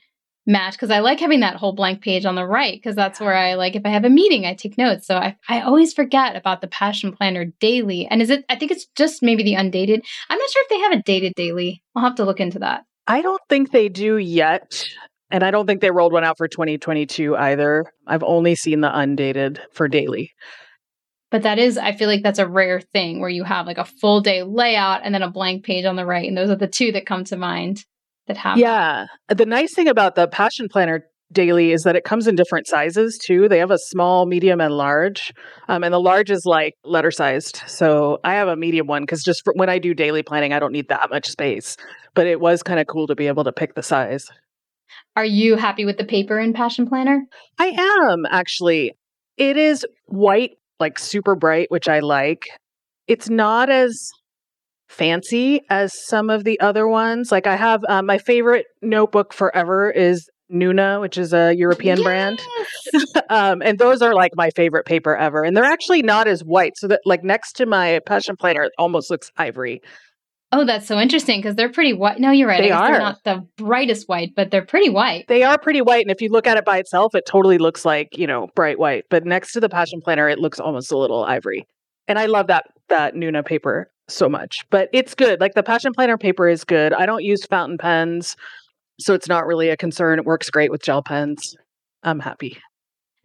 match 0.46 0.74
because 0.74 0.90
I 0.90 1.00
like 1.00 1.20
having 1.20 1.40
that 1.40 1.56
whole 1.56 1.74
blank 1.74 2.02
page 2.02 2.24
on 2.24 2.36
the 2.36 2.46
right 2.46 2.74
because 2.74 2.94
that's 2.94 3.20
where 3.20 3.34
I 3.34 3.54
like 3.54 3.74
if 3.74 3.84
I 3.84 3.88
have 3.90 4.04
a 4.04 4.10
meeting 4.10 4.46
I 4.46 4.54
take 4.54 4.78
notes. 4.78 5.06
So 5.06 5.16
I 5.16 5.36
I 5.48 5.60
always 5.60 5.92
forget 5.92 6.36
about 6.36 6.60
the 6.60 6.68
passion 6.68 7.12
planner 7.12 7.46
daily. 7.60 8.06
And 8.06 8.22
is 8.22 8.30
it 8.30 8.44
I 8.48 8.56
think 8.56 8.70
it's 8.70 8.86
just 8.96 9.22
maybe 9.22 9.42
the 9.42 9.54
undated. 9.54 10.04
I'm 10.28 10.38
not 10.38 10.50
sure 10.50 10.62
if 10.62 10.68
they 10.68 10.80
have 10.80 10.92
a 10.92 11.02
dated 11.02 11.34
daily. 11.34 11.82
I'll 11.94 12.04
have 12.04 12.16
to 12.16 12.24
look 12.24 12.40
into 12.40 12.60
that. 12.60 12.84
I 13.06 13.22
don't 13.22 13.42
think 13.48 13.70
they 13.70 13.88
do 13.88 14.16
yet. 14.16 14.86
And 15.30 15.42
I 15.42 15.50
don't 15.50 15.66
think 15.66 15.80
they 15.80 15.90
rolled 15.90 16.12
one 16.12 16.24
out 16.24 16.38
for 16.38 16.46
2022 16.46 17.36
either. 17.36 17.84
I've 18.06 18.22
only 18.22 18.54
seen 18.54 18.80
the 18.80 18.96
undated 18.96 19.60
for 19.72 19.88
daily. 19.88 20.32
But 21.32 21.42
that 21.42 21.58
is, 21.58 21.76
I 21.76 21.92
feel 21.92 22.08
like 22.08 22.22
that's 22.22 22.38
a 22.38 22.46
rare 22.46 22.80
thing 22.80 23.20
where 23.20 23.28
you 23.28 23.42
have 23.42 23.66
like 23.66 23.78
a 23.78 23.84
full 23.84 24.20
day 24.20 24.44
layout 24.44 25.00
and 25.02 25.12
then 25.12 25.22
a 25.22 25.30
blank 25.30 25.64
page 25.64 25.84
on 25.84 25.96
the 25.96 26.06
right. 26.06 26.28
And 26.28 26.36
those 26.36 26.50
are 26.50 26.56
the 26.56 26.68
two 26.68 26.92
that 26.92 27.06
come 27.06 27.24
to 27.24 27.36
mind 27.36 27.84
that 28.26 28.36
have. 28.36 28.58
Yeah. 28.58 29.06
The 29.28 29.46
nice 29.46 29.74
thing 29.74 29.88
about 29.88 30.14
the 30.14 30.28
Passion 30.28 30.68
Planner 30.68 31.04
daily 31.32 31.72
is 31.72 31.82
that 31.82 31.96
it 31.96 32.04
comes 32.04 32.26
in 32.26 32.36
different 32.36 32.66
sizes 32.66 33.18
too. 33.18 33.48
They 33.48 33.58
have 33.58 33.70
a 33.70 33.78
small, 33.78 34.26
medium, 34.26 34.60
and 34.60 34.74
large. 34.74 35.32
Um, 35.68 35.82
and 35.82 35.92
the 35.92 36.00
large 36.00 36.30
is 36.30 36.42
like 36.44 36.74
letter 36.84 37.10
sized. 37.10 37.62
So 37.66 38.18
I 38.24 38.34
have 38.34 38.48
a 38.48 38.56
medium 38.56 38.86
one 38.86 39.02
because 39.02 39.22
just 39.22 39.42
when 39.54 39.68
I 39.68 39.78
do 39.78 39.94
daily 39.94 40.22
planning, 40.22 40.52
I 40.52 40.58
don't 40.58 40.72
need 40.72 40.88
that 40.88 41.10
much 41.10 41.28
space. 41.28 41.76
But 42.14 42.26
it 42.26 42.40
was 42.40 42.62
kind 42.62 42.80
of 42.80 42.86
cool 42.86 43.06
to 43.08 43.14
be 43.14 43.26
able 43.26 43.44
to 43.44 43.52
pick 43.52 43.74
the 43.74 43.82
size. 43.82 44.26
Are 45.16 45.24
you 45.24 45.56
happy 45.56 45.84
with 45.84 45.98
the 45.98 46.04
paper 46.04 46.38
in 46.38 46.52
Passion 46.52 46.86
Planner? 46.86 47.24
I 47.58 47.68
am 48.10 48.24
actually. 48.30 48.92
It 49.36 49.56
is 49.56 49.84
white, 50.06 50.52
like 50.78 50.98
super 50.98 51.34
bright, 51.34 51.70
which 51.70 51.88
I 51.88 52.00
like. 52.00 52.44
It's 53.06 53.28
not 53.28 53.68
as 53.68 54.10
fancy 54.88 55.62
as 55.68 55.92
some 56.06 56.30
of 56.30 56.44
the 56.44 56.58
other 56.60 56.86
ones. 56.86 57.32
Like 57.32 57.46
I 57.46 57.56
have 57.56 57.82
uh, 57.88 58.02
my 58.02 58.18
favorite 58.18 58.66
notebook 58.82 59.32
forever 59.32 59.90
is 59.90 60.28
Nuuna, 60.52 61.00
which 61.00 61.18
is 61.18 61.32
a 61.32 61.54
European 61.54 61.98
yes! 61.98 62.04
brand. 62.04 62.40
um, 63.30 63.62
and 63.62 63.78
those 63.78 64.00
are 64.00 64.14
like 64.14 64.32
my 64.36 64.50
favorite 64.50 64.86
paper 64.86 65.16
ever. 65.16 65.42
And 65.42 65.56
they're 65.56 65.64
actually 65.64 66.02
not 66.02 66.28
as 66.28 66.42
white. 66.42 66.74
So 66.76 66.88
that 66.88 67.00
like 67.04 67.24
next 67.24 67.54
to 67.54 67.66
my 67.66 68.00
passion 68.06 68.36
planner, 68.36 68.62
it 68.62 68.72
almost 68.78 69.10
looks 69.10 69.30
ivory. 69.36 69.82
Oh, 70.52 70.64
that's 70.64 70.86
so 70.86 70.98
interesting 70.98 71.40
because 71.40 71.56
they're 71.56 71.72
pretty 71.72 71.92
white. 71.92 72.20
No, 72.20 72.30
you're 72.30 72.48
right. 72.48 72.62
They 72.62 72.70
are. 72.70 72.92
They're 72.92 73.00
not 73.00 73.24
the 73.24 73.46
brightest 73.56 74.08
white, 74.08 74.30
but 74.36 74.52
they're 74.52 74.64
pretty 74.64 74.88
white. 74.88 75.26
They 75.26 75.42
are 75.42 75.58
pretty 75.58 75.82
white. 75.82 76.02
And 76.02 76.10
if 76.12 76.22
you 76.22 76.28
look 76.28 76.46
at 76.46 76.56
it 76.56 76.64
by 76.64 76.78
itself, 76.78 77.16
it 77.16 77.26
totally 77.26 77.58
looks 77.58 77.84
like, 77.84 78.16
you 78.16 78.28
know, 78.28 78.46
bright 78.54 78.78
white. 78.78 79.04
But 79.10 79.24
next 79.24 79.52
to 79.54 79.60
the 79.60 79.68
passion 79.68 80.00
planner, 80.00 80.28
it 80.28 80.38
looks 80.38 80.60
almost 80.60 80.92
a 80.92 80.96
little 80.96 81.24
ivory. 81.24 81.66
And 82.06 82.18
I 82.18 82.26
love 82.26 82.46
that 82.46 82.66
that 82.88 83.14
Nuuna 83.14 83.44
paper 83.44 83.90
so 84.08 84.28
much. 84.28 84.64
But 84.70 84.88
it's 84.92 85.14
good. 85.14 85.40
Like 85.40 85.54
the 85.54 85.62
passion 85.62 85.92
planner 85.92 86.18
paper 86.18 86.48
is 86.48 86.64
good. 86.64 86.92
I 86.92 87.06
don't 87.06 87.24
use 87.24 87.44
fountain 87.44 87.78
pens, 87.78 88.36
so 88.98 89.14
it's 89.14 89.28
not 89.28 89.46
really 89.46 89.68
a 89.68 89.76
concern. 89.76 90.18
It 90.18 90.24
works 90.24 90.50
great 90.50 90.70
with 90.70 90.82
gel 90.82 91.02
pens. 91.02 91.56
I'm 92.02 92.20
happy. 92.20 92.58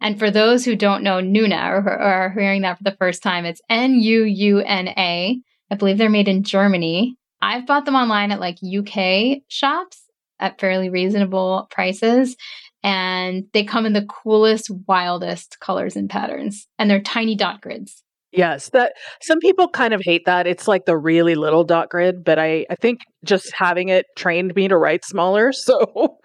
And 0.00 0.18
for 0.18 0.30
those 0.30 0.64
who 0.64 0.74
don't 0.74 1.04
know 1.04 1.20
Nuuna 1.20 1.70
or, 1.70 1.78
or 1.78 2.00
are 2.00 2.30
hearing 2.30 2.62
that 2.62 2.76
for 2.76 2.84
the 2.84 2.96
first 2.98 3.22
time, 3.22 3.44
it's 3.44 3.60
N 3.70 3.94
U 3.94 4.24
U 4.24 4.58
N 4.58 4.88
A. 4.88 5.40
I 5.70 5.74
believe 5.76 5.96
they're 5.96 6.10
made 6.10 6.28
in 6.28 6.42
Germany. 6.42 7.16
I've 7.40 7.66
bought 7.66 7.84
them 7.84 7.94
online 7.94 8.32
at 8.32 8.40
like 8.40 8.58
UK 8.62 9.42
shops 9.48 10.02
at 10.40 10.60
fairly 10.60 10.90
reasonable 10.90 11.68
prices. 11.70 12.36
And 12.82 13.44
they 13.52 13.62
come 13.62 13.86
in 13.86 13.92
the 13.92 14.06
coolest, 14.06 14.68
wildest 14.88 15.60
colors 15.60 15.94
and 15.94 16.10
patterns. 16.10 16.66
And 16.78 16.90
they're 16.90 17.00
tiny 17.00 17.36
dot 17.36 17.60
grids. 17.60 18.02
Yes, 18.32 18.70
that 18.70 18.94
some 19.20 19.38
people 19.40 19.68
kind 19.68 19.92
of 19.92 20.00
hate 20.02 20.24
that. 20.24 20.46
It's 20.46 20.66
like 20.66 20.86
the 20.86 20.96
really 20.96 21.34
little 21.34 21.64
dot 21.64 21.90
grid, 21.90 22.24
but 22.24 22.38
I 22.38 22.66
I 22.70 22.76
think 22.76 23.00
just 23.24 23.52
having 23.52 23.88
it 23.88 24.06
trained 24.16 24.54
me 24.54 24.68
to 24.68 24.76
write 24.76 25.04
smaller, 25.04 25.52
so 25.52 26.18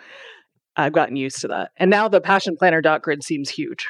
I've 0.75 0.93
gotten 0.93 1.15
used 1.15 1.41
to 1.41 1.47
that. 1.49 1.71
And 1.77 1.89
now 1.89 2.07
the 2.07 2.21
passion 2.21 2.55
planner 2.57 2.81
dot 2.81 3.01
grid 3.01 3.23
seems 3.23 3.49
huge. 3.49 3.87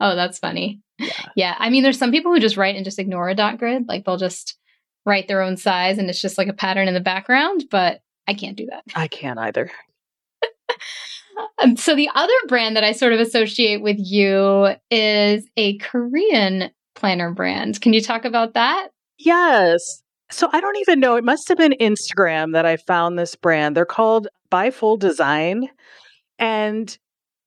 Oh, 0.00 0.16
that's 0.16 0.38
funny. 0.38 0.80
Yeah. 0.98 1.12
yeah. 1.36 1.54
I 1.58 1.70
mean, 1.70 1.82
there's 1.82 1.98
some 1.98 2.10
people 2.10 2.32
who 2.32 2.40
just 2.40 2.56
write 2.56 2.76
and 2.76 2.84
just 2.84 2.98
ignore 2.98 3.28
a 3.28 3.34
dot 3.34 3.58
grid. 3.58 3.84
Like 3.86 4.04
they'll 4.04 4.16
just 4.16 4.56
write 5.04 5.28
their 5.28 5.42
own 5.42 5.56
size 5.56 5.98
and 5.98 6.08
it's 6.08 6.20
just 6.20 6.38
like 6.38 6.48
a 6.48 6.52
pattern 6.52 6.88
in 6.88 6.94
the 6.94 7.00
background, 7.00 7.64
but 7.70 8.00
I 8.26 8.34
can't 8.34 8.56
do 8.56 8.66
that. 8.66 8.84
I 8.94 9.08
can't 9.08 9.38
either. 9.38 9.70
Um, 11.62 11.76
so 11.76 11.96
the 11.96 12.10
other 12.14 12.32
brand 12.46 12.76
that 12.76 12.84
I 12.84 12.92
sort 12.92 13.12
of 13.14 13.20
associate 13.20 13.82
with 13.82 13.96
you 13.98 14.74
is 14.90 15.48
a 15.56 15.78
Korean 15.78 16.70
planner 16.94 17.32
brand. 17.32 17.80
Can 17.80 17.92
you 17.92 18.00
talk 18.00 18.24
about 18.24 18.54
that? 18.54 18.88
Yes. 19.18 20.02
So 20.30 20.48
I 20.52 20.60
don't 20.60 20.78
even 20.78 21.00
know. 21.00 21.16
It 21.16 21.24
must 21.24 21.48
have 21.48 21.58
been 21.58 21.74
Instagram 21.80 22.52
that 22.54 22.64
I 22.64 22.76
found 22.76 23.18
this 23.18 23.36
brand. 23.36 23.76
They're 23.76 23.84
called 23.84 24.28
By 24.50 24.70
Full 24.70 24.96
Design. 24.96 25.68
And 26.38 26.96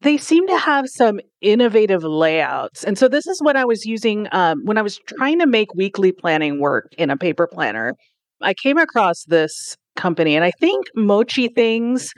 they 0.01 0.17
seem 0.17 0.47
to 0.47 0.57
have 0.57 0.85
some 0.87 1.19
innovative 1.41 2.03
layouts. 2.03 2.83
And 2.83 2.97
so 2.97 3.07
this 3.07 3.25
is 3.25 3.41
what 3.41 3.55
I 3.55 3.65
was 3.65 3.85
using 3.85 4.27
um, 4.31 4.63
when 4.63 4.77
I 4.77 4.83
was 4.83 4.99
trying 5.07 5.39
to 5.39 5.47
make 5.47 5.73
weekly 5.73 6.11
planning 6.11 6.59
work 6.59 6.93
in 6.97 7.09
a 7.09 7.17
paper 7.17 7.47
planner. 7.47 7.95
I 8.41 8.53
came 8.53 8.77
across 8.77 9.23
this 9.23 9.75
company, 9.95 10.35
and 10.35 10.43
I 10.43 10.51
think 10.51 10.85
Mochi 10.95 11.47
Things 11.47 12.13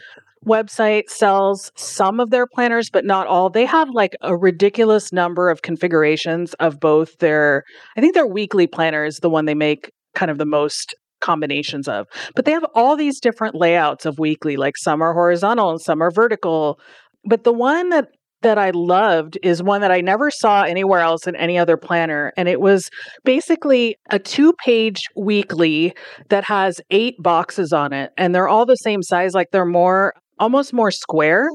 website 0.45 1.09
sells 1.09 1.71
some 1.75 2.19
of 2.19 2.29
their 2.29 2.47
planners, 2.47 2.89
but 2.89 3.05
not 3.05 3.27
all. 3.27 3.49
They 3.49 3.65
have 3.65 3.89
like 3.89 4.15
a 4.21 4.35
ridiculous 4.35 5.11
number 5.11 5.49
of 5.49 5.61
configurations 5.61 6.53
of 6.55 6.79
both 6.79 7.17
their, 7.19 7.63
I 7.97 8.01
think 8.01 8.13
their 8.13 8.27
weekly 8.27 8.67
planner 8.67 9.03
is 9.05 9.17
the 9.17 9.29
one 9.29 9.45
they 9.45 9.55
make 9.55 9.91
kind 10.15 10.31
of 10.31 10.37
the 10.37 10.45
most 10.45 10.95
combinations 11.19 11.87
of. 11.87 12.07
But 12.35 12.45
they 12.45 12.51
have 12.51 12.65
all 12.75 12.95
these 12.95 13.19
different 13.19 13.55
layouts 13.55 14.05
of 14.05 14.19
weekly, 14.19 14.57
like 14.57 14.77
some 14.77 15.01
are 15.01 15.13
horizontal 15.13 15.71
and 15.71 15.81
some 15.81 16.01
are 16.01 16.11
vertical. 16.11 16.79
But 17.25 17.43
the 17.43 17.53
one 17.53 17.89
that 17.89 18.07
that 18.41 18.57
I 18.57 18.71
loved 18.71 19.37
is 19.43 19.63
one 19.63 19.81
that 19.81 19.91
I 19.91 20.01
never 20.01 20.29
saw 20.29 20.63
anywhere 20.63 20.99
else 20.99 21.27
in 21.27 21.35
any 21.35 21.57
other 21.57 21.77
planner. 21.77 22.31
And 22.37 22.47
it 22.47 22.61
was 22.61 22.89
basically 23.23 23.95
a 24.11 24.19
two 24.19 24.53
page 24.63 25.01
weekly 25.15 25.93
that 26.29 26.43
has 26.45 26.79
eight 26.91 27.15
boxes 27.19 27.73
on 27.73 27.93
it. 27.93 28.11
And 28.17 28.33
they're 28.33 28.47
all 28.47 28.65
the 28.65 28.75
same 28.75 29.01
size, 29.01 29.33
like 29.33 29.47
they're 29.51 29.65
more, 29.65 30.13
almost 30.39 30.73
more 30.73 30.91
square. 30.91 31.47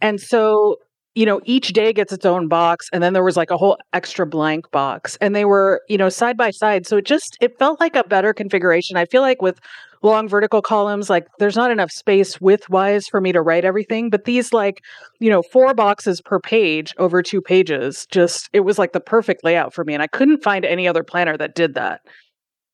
And 0.00 0.20
so, 0.20 0.76
you 1.14 1.24
know, 1.24 1.40
each 1.44 1.72
day 1.72 1.92
gets 1.92 2.12
its 2.12 2.26
own 2.26 2.48
box. 2.48 2.88
And 2.92 3.02
then 3.02 3.12
there 3.12 3.22
was 3.22 3.36
like 3.36 3.50
a 3.50 3.56
whole 3.56 3.78
extra 3.92 4.26
blank 4.26 4.70
box. 4.70 5.16
And 5.20 5.34
they 5.34 5.44
were, 5.44 5.80
you 5.88 5.96
know, 5.96 6.08
side 6.08 6.36
by 6.36 6.50
side. 6.50 6.86
So 6.86 6.96
it 6.96 7.04
just, 7.04 7.36
it 7.40 7.58
felt 7.58 7.80
like 7.80 7.94
a 7.94 8.04
better 8.04 8.32
configuration. 8.32 8.96
I 8.96 9.04
feel 9.04 9.22
like 9.22 9.40
with 9.40 9.60
long 10.02 10.28
vertical 10.28 10.60
columns 10.60 11.08
like 11.08 11.26
there's 11.38 11.56
not 11.56 11.70
enough 11.70 11.90
space 11.90 12.38
width 12.38 12.68
wise 12.68 13.06
for 13.08 13.22
me 13.22 13.32
to 13.32 13.40
write 13.40 13.64
everything 13.64 14.10
but 14.10 14.26
these 14.26 14.52
like 14.52 14.82
you 15.18 15.30
know 15.30 15.42
four 15.50 15.72
boxes 15.72 16.20
per 16.20 16.38
page 16.38 16.92
over 16.98 17.22
two 17.22 17.40
pages 17.40 18.06
just 18.10 18.50
it 18.52 18.60
was 18.60 18.78
like 18.78 18.92
the 18.92 19.00
perfect 19.00 19.42
layout 19.42 19.72
for 19.72 19.82
me 19.82 19.94
and 19.94 20.02
i 20.02 20.06
couldn't 20.06 20.42
find 20.44 20.66
any 20.66 20.86
other 20.86 21.02
planner 21.02 21.38
that 21.38 21.54
did 21.54 21.72
that 21.74 22.02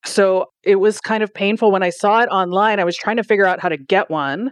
so 0.05 0.47
it 0.65 0.77
was 0.77 1.01
kind 1.01 1.23
of 1.23 1.33
painful 1.33 1.71
when 1.71 1.85
i 1.85 1.91
saw 1.91 2.21
it 2.21 2.29
online 2.31 2.81
i 2.81 2.85
was 2.85 2.97
trying 2.97 3.17
to 3.17 3.23
figure 3.23 3.47
out 3.47 3.61
how 3.61 3.69
to 3.69 3.77
get 3.77 4.11
one 4.11 4.51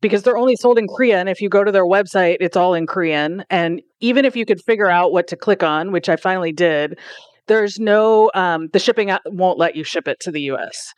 because 0.00 0.22
they're 0.22 0.36
only 0.36 0.56
sold 0.56 0.78
in 0.78 0.86
Korean. 0.88 1.28
If 1.28 1.40
you 1.40 1.48
go 1.48 1.64
to 1.64 1.72
their 1.72 1.86
website, 1.86 2.36
it's 2.40 2.56
all 2.56 2.74
in 2.74 2.86
Korean. 2.86 3.44
And 3.50 3.82
even 4.00 4.24
if 4.24 4.36
you 4.36 4.44
could 4.44 4.60
figure 4.62 4.90
out 4.90 5.12
what 5.12 5.28
to 5.28 5.36
click 5.36 5.62
on, 5.62 5.92
which 5.92 6.08
I 6.08 6.16
finally 6.16 6.52
did, 6.52 6.98
there's 7.48 7.78
no, 7.78 8.30
um, 8.34 8.68
the 8.72 8.78
shipping 8.78 9.10
won't 9.26 9.58
let 9.58 9.76
you 9.76 9.84
ship 9.84 10.08
it 10.08 10.18
to 10.20 10.30
the 10.30 10.42
US. 10.52 10.92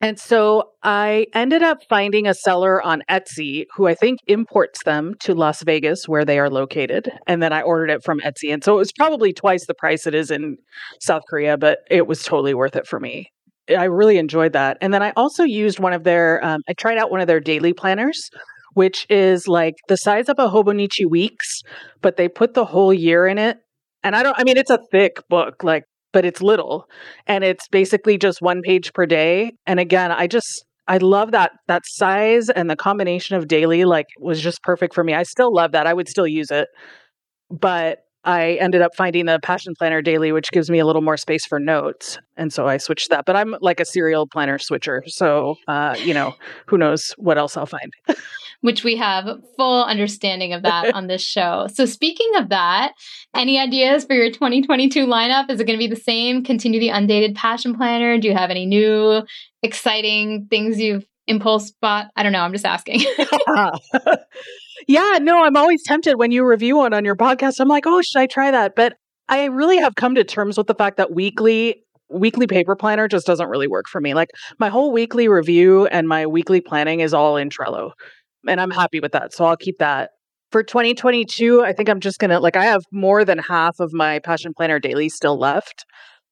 And 0.00 0.18
so 0.18 0.70
I 0.84 1.26
ended 1.34 1.62
up 1.64 1.78
finding 1.88 2.28
a 2.28 2.34
seller 2.34 2.80
on 2.80 3.02
Etsy 3.10 3.64
who 3.74 3.88
I 3.88 3.94
think 3.94 4.20
imports 4.28 4.84
them 4.84 5.14
to 5.20 5.34
Las 5.34 5.62
Vegas 5.64 6.06
where 6.06 6.24
they 6.24 6.38
are 6.38 6.48
located. 6.48 7.10
And 7.26 7.42
then 7.42 7.52
I 7.52 7.62
ordered 7.62 7.90
it 7.90 8.04
from 8.04 8.20
Etsy. 8.20 8.52
And 8.52 8.62
so 8.62 8.74
it 8.74 8.78
was 8.78 8.92
probably 8.92 9.32
twice 9.32 9.66
the 9.66 9.74
price 9.74 10.06
it 10.06 10.14
is 10.14 10.30
in 10.30 10.56
South 11.00 11.22
Korea, 11.28 11.56
but 11.56 11.80
it 11.90 12.06
was 12.06 12.22
totally 12.22 12.54
worth 12.54 12.76
it 12.76 12.86
for 12.86 13.00
me. 13.00 13.32
I 13.70 13.84
really 13.84 14.18
enjoyed 14.18 14.52
that. 14.52 14.78
And 14.80 14.92
then 14.92 15.02
I 15.02 15.12
also 15.16 15.44
used 15.44 15.78
one 15.78 15.92
of 15.92 16.04
their, 16.04 16.44
um, 16.44 16.62
I 16.68 16.72
tried 16.72 16.98
out 16.98 17.10
one 17.10 17.20
of 17.20 17.26
their 17.26 17.40
daily 17.40 17.72
planners, 17.72 18.30
which 18.74 19.06
is 19.10 19.48
like 19.48 19.74
the 19.88 19.96
size 19.96 20.28
of 20.28 20.38
a 20.38 20.48
Hobonichi 20.48 21.08
Weeks, 21.08 21.62
but 22.00 22.16
they 22.16 22.28
put 22.28 22.54
the 22.54 22.64
whole 22.64 22.94
year 22.94 23.26
in 23.26 23.38
it. 23.38 23.58
And 24.02 24.14
I 24.14 24.22
don't, 24.22 24.38
I 24.38 24.44
mean, 24.44 24.56
it's 24.56 24.70
a 24.70 24.78
thick 24.90 25.22
book, 25.28 25.64
like 25.64 25.84
but 26.12 26.24
it's 26.24 26.40
little 26.40 26.88
and 27.26 27.44
it's 27.44 27.68
basically 27.68 28.18
just 28.18 28.40
one 28.40 28.62
page 28.62 28.92
per 28.92 29.06
day 29.06 29.52
and 29.66 29.78
again 29.78 30.10
i 30.10 30.26
just 30.26 30.64
i 30.86 30.96
love 30.98 31.32
that 31.32 31.52
that 31.66 31.82
size 31.84 32.48
and 32.50 32.70
the 32.70 32.76
combination 32.76 33.36
of 33.36 33.46
daily 33.46 33.84
like 33.84 34.06
was 34.18 34.40
just 34.40 34.62
perfect 34.62 34.94
for 34.94 35.04
me 35.04 35.14
i 35.14 35.22
still 35.22 35.52
love 35.52 35.72
that 35.72 35.86
i 35.86 35.92
would 35.92 36.08
still 36.08 36.26
use 36.26 36.50
it 36.50 36.68
but 37.50 37.98
i 38.24 38.52
ended 38.54 38.82
up 38.82 38.94
finding 38.96 39.26
the 39.26 39.38
passion 39.42 39.74
planner 39.78 40.02
daily 40.02 40.32
which 40.32 40.50
gives 40.50 40.70
me 40.70 40.78
a 40.78 40.86
little 40.86 41.02
more 41.02 41.16
space 41.16 41.46
for 41.46 41.58
notes 41.58 42.18
and 42.36 42.52
so 42.52 42.66
i 42.66 42.76
switched 42.76 43.10
that 43.10 43.24
but 43.24 43.36
i'm 43.36 43.54
like 43.60 43.80
a 43.80 43.84
serial 43.84 44.26
planner 44.26 44.58
switcher 44.58 45.02
so 45.06 45.56
uh, 45.68 45.94
you 45.98 46.14
know 46.14 46.34
who 46.66 46.78
knows 46.78 47.14
what 47.18 47.38
else 47.38 47.56
i'll 47.56 47.66
find 47.66 47.92
which 48.60 48.82
we 48.82 48.96
have 48.96 49.40
full 49.56 49.84
understanding 49.84 50.52
of 50.52 50.62
that 50.62 50.94
on 50.94 51.06
this 51.06 51.22
show. 51.22 51.68
So, 51.72 51.86
speaking 51.86 52.30
of 52.36 52.48
that, 52.48 52.92
any 53.34 53.58
ideas 53.58 54.04
for 54.04 54.14
your 54.14 54.30
2022 54.30 55.06
lineup? 55.06 55.50
Is 55.50 55.60
it 55.60 55.64
going 55.64 55.78
to 55.78 55.84
be 55.84 55.92
the 55.92 56.00
same? 56.00 56.42
Continue 56.44 56.80
the 56.80 56.88
undated 56.88 57.36
passion 57.36 57.76
planner? 57.76 58.18
Do 58.18 58.28
you 58.28 58.34
have 58.34 58.50
any 58.50 58.66
new 58.66 59.22
exciting 59.62 60.48
things 60.50 60.80
you've 60.80 61.06
impulse 61.26 61.70
bought? 61.70 62.10
I 62.16 62.22
don't 62.22 62.32
know. 62.32 62.40
I'm 62.40 62.52
just 62.52 62.64
asking. 62.64 63.02
yeah, 64.88 65.18
no, 65.20 65.44
I'm 65.44 65.56
always 65.56 65.82
tempted 65.84 66.16
when 66.16 66.32
you 66.32 66.44
review 66.44 66.78
one 66.78 66.94
on 66.94 67.04
your 67.04 67.14
podcast. 67.14 67.60
I'm 67.60 67.68
like, 67.68 67.86
oh, 67.86 68.00
should 68.02 68.18
I 68.18 68.26
try 68.26 68.50
that? 68.50 68.74
But 68.74 68.94
I 69.28 69.44
really 69.44 69.76
have 69.76 69.94
come 69.94 70.14
to 70.14 70.24
terms 70.24 70.56
with 70.56 70.66
the 70.66 70.74
fact 70.74 70.96
that 70.96 71.12
weekly 71.12 71.84
weekly 72.10 72.46
paper 72.46 72.74
planner 72.74 73.06
just 73.06 73.26
doesn't 73.26 73.48
really 73.48 73.68
work 73.68 73.86
for 73.86 74.00
me. 74.00 74.14
Like 74.14 74.30
my 74.58 74.70
whole 74.70 74.92
weekly 74.92 75.28
review 75.28 75.86
and 75.88 76.08
my 76.08 76.26
weekly 76.26 76.62
planning 76.62 77.00
is 77.00 77.12
all 77.12 77.36
in 77.36 77.50
Trello 77.50 77.90
and 78.48 78.60
I'm 78.60 78.70
happy 78.70 78.98
with 78.98 79.12
that. 79.12 79.34
So 79.34 79.44
I'll 79.44 79.58
keep 79.58 79.78
that. 79.78 80.12
For 80.50 80.62
2022, 80.62 81.62
I 81.62 81.74
think 81.74 81.90
I'm 81.90 82.00
just 82.00 82.18
going 82.18 82.30
to 82.30 82.40
like 82.40 82.56
I 82.56 82.64
have 82.64 82.80
more 82.90 83.26
than 83.26 83.38
half 83.38 83.78
of 83.80 83.92
my 83.92 84.18
passion 84.20 84.54
planner 84.56 84.78
daily 84.78 85.10
still 85.10 85.38
left. 85.38 85.84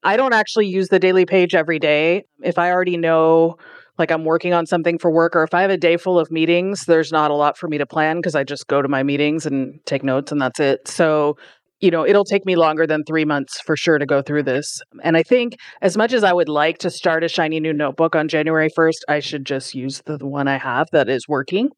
I 0.02 0.16
don't 0.16 0.32
actually 0.32 0.68
use 0.68 0.88
the 0.88 0.98
daily 0.98 1.26
page 1.26 1.54
every 1.54 1.78
day. 1.78 2.24
If 2.42 2.58
I 2.58 2.70
already 2.70 2.96
know 2.96 3.56
like 3.98 4.10
I'm 4.10 4.24
working 4.24 4.52
on 4.52 4.66
something 4.66 4.98
for 4.98 5.10
work 5.10 5.34
or 5.34 5.42
if 5.42 5.54
I 5.54 5.62
have 5.62 5.70
a 5.70 5.76
day 5.76 5.96
full 5.96 6.18
of 6.18 6.30
meetings, 6.30 6.84
there's 6.86 7.12
not 7.12 7.30
a 7.30 7.34
lot 7.34 7.56
for 7.56 7.68
me 7.68 7.78
to 7.78 7.86
plan 7.86 8.16
because 8.16 8.34
I 8.34 8.44
just 8.44 8.66
go 8.66 8.82
to 8.82 8.88
my 8.88 9.02
meetings 9.02 9.46
and 9.46 9.80
take 9.86 10.04
notes 10.04 10.32
and 10.32 10.40
that's 10.40 10.60
it. 10.60 10.86
So, 10.88 11.36
you 11.80 11.90
know, 11.90 12.06
it'll 12.06 12.24
take 12.24 12.46
me 12.46 12.56
longer 12.56 12.86
than 12.86 13.04
3 13.04 13.24
months 13.24 13.60
for 13.60 13.76
sure 13.76 13.98
to 13.98 14.06
go 14.06 14.22
through 14.22 14.44
this. 14.44 14.80
And 15.02 15.16
I 15.16 15.22
think 15.22 15.56
as 15.82 15.96
much 15.96 16.12
as 16.12 16.24
I 16.24 16.32
would 16.32 16.48
like 16.48 16.78
to 16.78 16.90
start 16.90 17.24
a 17.24 17.28
shiny 17.28 17.60
new 17.60 17.72
notebook 17.72 18.14
on 18.14 18.28
January 18.28 18.70
1st, 18.70 19.00
I 19.08 19.20
should 19.20 19.44
just 19.44 19.74
use 19.74 20.02
the 20.06 20.18
one 20.18 20.48
I 20.48 20.58
have 20.58 20.88
that 20.92 21.08
is 21.08 21.26
working. 21.28 21.70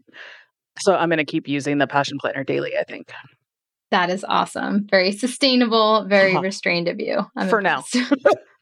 So 0.81 0.95
I'm 0.95 1.09
going 1.09 1.19
to 1.19 1.25
keep 1.25 1.49
using 1.49 1.79
the 1.79 1.87
Passion 1.87 2.19
Planner 2.21 2.45
daily, 2.45 2.73
I 2.79 2.85
think. 2.85 3.13
That 3.91 4.11
is 4.11 4.25
awesome. 4.29 4.87
Very 4.91 5.13
sustainable, 5.13 6.07
very 6.09 6.33
uh-huh. 6.33 6.43
restrained 6.43 6.89
of 6.89 7.01
you. 7.01 7.25
I'm 7.37 7.49
For 7.49 7.59
impressed. 7.59 7.97
now. 7.97 8.33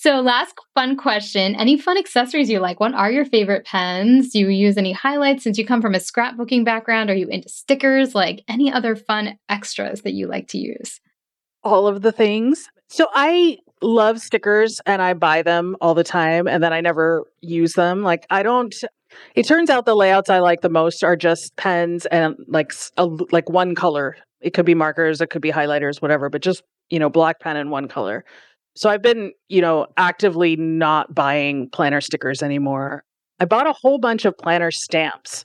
so, 0.00 0.20
last 0.20 0.54
fun 0.76 0.96
question 0.96 1.56
Any 1.56 1.76
fun 1.76 1.98
accessories 1.98 2.48
you 2.48 2.60
like? 2.60 2.78
What 2.78 2.94
are 2.94 3.10
your 3.10 3.24
favorite 3.24 3.66
pens? 3.66 4.30
Do 4.30 4.38
you 4.38 4.48
use 4.48 4.76
any 4.76 4.92
highlights 4.92 5.42
since 5.42 5.58
you 5.58 5.66
come 5.66 5.82
from 5.82 5.96
a 5.96 5.98
scrapbooking 5.98 6.64
background? 6.64 7.10
Are 7.10 7.16
you 7.16 7.26
into 7.26 7.48
stickers? 7.48 8.14
Like 8.14 8.44
any 8.46 8.72
other 8.72 8.94
fun 8.94 9.36
extras 9.48 10.02
that 10.02 10.12
you 10.12 10.28
like 10.28 10.46
to 10.50 10.58
use? 10.58 11.00
All 11.64 11.88
of 11.88 12.02
the 12.02 12.12
things. 12.12 12.68
So, 12.88 13.08
I 13.12 13.58
love 13.82 14.20
stickers 14.20 14.80
and 14.86 15.02
I 15.02 15.14
buy 15.14 15.42
them 15.42 15.74
all 15.80 15.94
the 15.94 16.04
time 16.04 16.46
and 16.46 16.62
then 16.62 16.72
I 16.72 16.80
never 16.80 17.24
use 17.40 17.72
them. 17.72 18.04
Like, 18.04 18.24
I 18.30 18.44
don't 18.44 18.72
it 19.34 19.46
turns 19.48 19.68
out 19.68 19.84
the 19.84 19.96
layouts 19.96 20.30
I 20.30 20.38
like 20.38 20.60
the 20.60 20.68
most 20.68 21.02
are 21.02 21.16
just 21.16 21.56
pens 21.56 22.06
and 22.06 22.36
like 22.46 22.72
a, 22.98 23.06
like 23.06 23.48
one 23.50 23.74
color. 23.74 24.16
It 24.40 24.54
could 24.54 24.66
be 24.66 24.74
markers, 24.74 25.20
it 25.20 25.30
could 25.30 25.42
be 25.42 25.50
highlighters, 25.50 26.00
whatever, 26.00 26.30
but 26.30 26.40
just, 26.40 26.62
you 26.88 27.00
know, 27.00 27.10
black 27.10 27.40
pen 27.40 27.56
and 27.56 27.72
one 27.72 27.88
color. 27.88 28.24
So 28.78 28.88
I've 28.88 29.02
been, 29.02 29.32
you 29.48 29.60
know, 29.60 29.88
actively 29.96 30.54
not 30.54 31.12
buying 31.12 31.68
planner 31.70 32.00
stickers 32.00 32.44
anymore. 32.44 33.02
I 33.40 33.44
bought 33.44 33.66
a 33.66 33.72
whole 33.72 33.98
bunch 33.98 34.24
of 34.24 34.38
planner 34.38 34.70
stamps, 34.70 35.42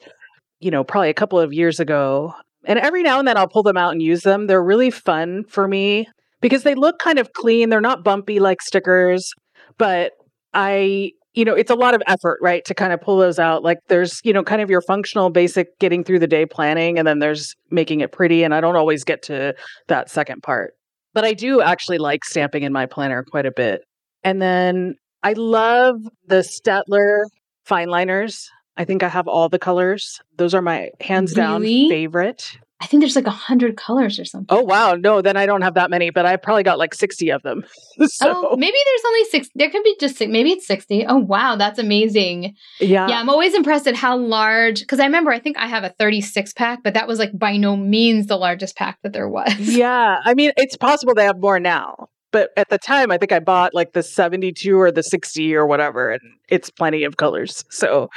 you 0.59 0.69
know, 0.69 0.83
probably 0.83 1.09
a 1.09 1.15
couple 1.15 1.39
of 1.39 1.51
years 1.51 1.79
ago. 1.79 2.35
And 2.65 2.77
every 2.77 3.01
now 3.01 3.17
and 3.17 3.27
then 3.27 3.35
I'll 3.35 3.47
pull 3.47 3.63
them 3.63 3.75
out 3.75 3.91
and 3.91 4.03
use 4.03 4.21
them. 4.21 4.45
They're 4.45 4.63
really 4.63 4.91
fun 4.91 5.45
for 5.45 5.67
me 5.67 6.07
because 6.41 6.61
they 6.61 6.75
look 6.75 6.99
kind 6.99 7.17
of 7.17 7.33
clean. 7.33 7.69
They're 7.69 7.81
not 7.81 8.03
bumpy 8.03 8.39
like 8.39 8.61
stickers, 8.61 9.33
but 9.79 10.11
I 10.53 11.13
you 11.33 11.43
know, 11.43 11.55
it's 11.55 11.71
a 11.71 11.75
lot 11.75 11.95
of 11.95 12.03
effort, 12.05 12.37
right, 12.43 12.63
to 12.65 12.75
kind 12.75 12.93
of 12.93 13.01
pull 13.01 13.17
those 13.17 13.39
out. 13.39 13.63
Like 13.63 13.79
there's, 13.87 14.21
you 14.23 14.31
know, 14.31 14.43
kind 14.43 14.61
of 14.61 14.69
your 14.69 14.81
functional 14.81 15.31
basic 15.31 15.79
getting 15.79 16.03
through 16.03 16.19
the 16.19 16.27
day 16.27 16.45
planning 16.45 16.99
and 16.99 17.07
then 17.07 17.17
there's 17.17 17.55
making 17.71 18.01
it 18.01 18.11
pretty. 18.11 18.43
And 18.43 18.53
I 18.53 18.61
don't 18.61 18.75
always 18.75 19.03
get 19.03 19.23
to 19.23 19.55
that 19.87 20.11
second 20.11 20.43
part. 20.43 20.75
But 21.13 21.23
I 21.25 21.33
do 21.33 21.61
actually 21.61 21.97
like 21.97 22.23
stamping 22.25 22.63
in 22.63 22.73
my 22.73 22.85
planner 22.85 23.23
quite 23.23 23.45
a 23.45 23.51
bit. 23.51 23.81
And 24.23 24.41
then 24.41 24.95
I 25.23 25.33
love 25.33 25.95
the 26.27 26.37
Staedtler 26.37 27.23
fine 27.65 27.89
liners. 27.89 28.49
I 28.75 28.85
think 28.85 29.03
I 29.03 29.07
have 29.09 29.27
all 29.27 29.49
the 29.49 29.59
colors. 29.59 30.19
Those 30.37 30.53
are 30.53 30.61
my 30.61 30.89
hands 30.99 31.35
Really? 31.37 31.83
down 31.83 31.89
favorite. 31.89 32.57
I 32.83 32.85
think 32.85 33.01
there's 33.01 33.15
like 33.15 33.27
a 33.27 33.31
hundred 33.31 33.77
colors 33.77 34.19
or 34.19 34.25
something. 34.25 34.55
Oh 34.55 34.61
wow, 34.61 34.95
no, 34.95 35.21
then 35.21 35.37
I 35.37 35.45
don't 35.45 35.61
have 35.61 35.75
that 35.75 35.89
many, 35.89 36.09
but 36.09 36.25
I 36.25 36.35
probably 36.35 36.63
got 36.63 36.77
like 36.77 36.93
60 36.93 37.29
of 37.29 37.41
them. 37.41 37.63
so 38.07 38.49
Oh, 38.51 38.57
maybe 38.57 38.75
there's 38.85 39.01
only 39.07 39.23
six. 39.25 39.47
There 39.55 39.69
could 39.69 39.83
be 39.83 39.95
just 40.01 40.17
six. 40.17 40.29
Maybe 40.29 40.51
it's 40.51 40.67
60. 40.67 41.05
Oh, 41.07 41.15
wow. 41.17 41.55
That's 41.55 41.79
amazing. 41.79 42.55
yeah. 42.81 43.07
yeah, 43.07 43.19
I'm 43.21 43.29
always 43.29 43.53
impressed 43.53 43.87
at 43.87 43.95
how 43.95 44.17
large, 44.17 44.81
because 44.81 44.99
I 44.99 45.05
remember 45.05 45.31
I 45.31 45.39
think 45.39 45.57
I 45.57 45.67
have 45.67 45.85
a 45.85 45.89
36 45.97 46.51
pack, 46.53 46.83
but 46.83 46.93
that 46.93 47.07
was 47.07 47.19
like 47.19 47.31
by 47.39 47.55
no 47.55 47.77
means 47.77 48.27
the 48.27 48.37
largest 48.37 48.75
pack 48.75 48.99
that 49.03 49.13
there 49.13 49.29
was. 49.29 49.53
Yeah. 49.59 50.19
I 50.25 50.33
mean, 50.33 50.51
it's 50.57 50.75
possible 50.75 51.13
they 51.15 51.23
have 51.23 51.39
more 51.39 51.59
now. 51.59 52.09
But 52.33 52.49
at 52.57 52.69
the 52.69 52.77
time, 52.79 53.11
I 53.11 53.17
think 53.17 53.31
I 53.31 53.39
bought 53.39 53.73
like 53.73 53.93
the 53.93 54.03
72 54.03 54.75
or 54.77 54.91
the 54.91 55.03
60 55.03 55.55
or 55.55 55.65
whatever, 55.67 56.09
and 56.11 56.21
it's 56.49 56.69
plenty 56.69 57.03
of 57.03 57.15
colors. 57.17 57.63
So, 57.69 58.09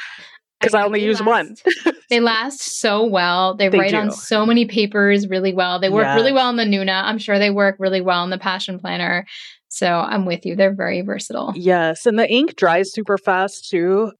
because 0.61 0.75
I, 0.75 0.79
think 0.79 0.87
only 0.87 1.01
they 1.01 1.07
use 1.07 1.23
one. 1.23 1.57
they 2.11 2.21
last 2.21 2.81
so 2.81 3.05
well. 3.05 3.55
They, 3.57 3.69
They 3.69 3.79
write 3.79 3.95
on 3.95 4.11
so 4.11 4.47
many 4.47 4.65
papers 4.65 5.29
really 5.29 5.53
well. 5.53 5.79
They 5.79 5.91
work 5.91 6.07
really 6.17 6.33
well 6.33 6.49
in 6.51 6.57
the 6.57 6.65
Nuuna. 6.65 7.05
I'm 7.05 7.19
sure 7.19 7.39
they 7.39 7.51
work 7.51 7.77
really 7.79 8.01
well 8.01 8.25
in 8.25 8.31
the 8.31 8.39
Passion 8.39 8.79
Planner. 8.79 9.27
So 9.69 9.87
I'm 9.87 10.25
with 10.25 10.47
you. 10.47 10.57
They're 10.57 10.75
very 10.75 11.03
versatile. 11.03 11.53
Yes. 11.55 12.07
And 12.07 12.19
the 12.19 12.31
ink 12.31 12.57
dries 12.57 12.93
super 12.93 13.19
fast 13.19 13.69
too. 13.69 14.13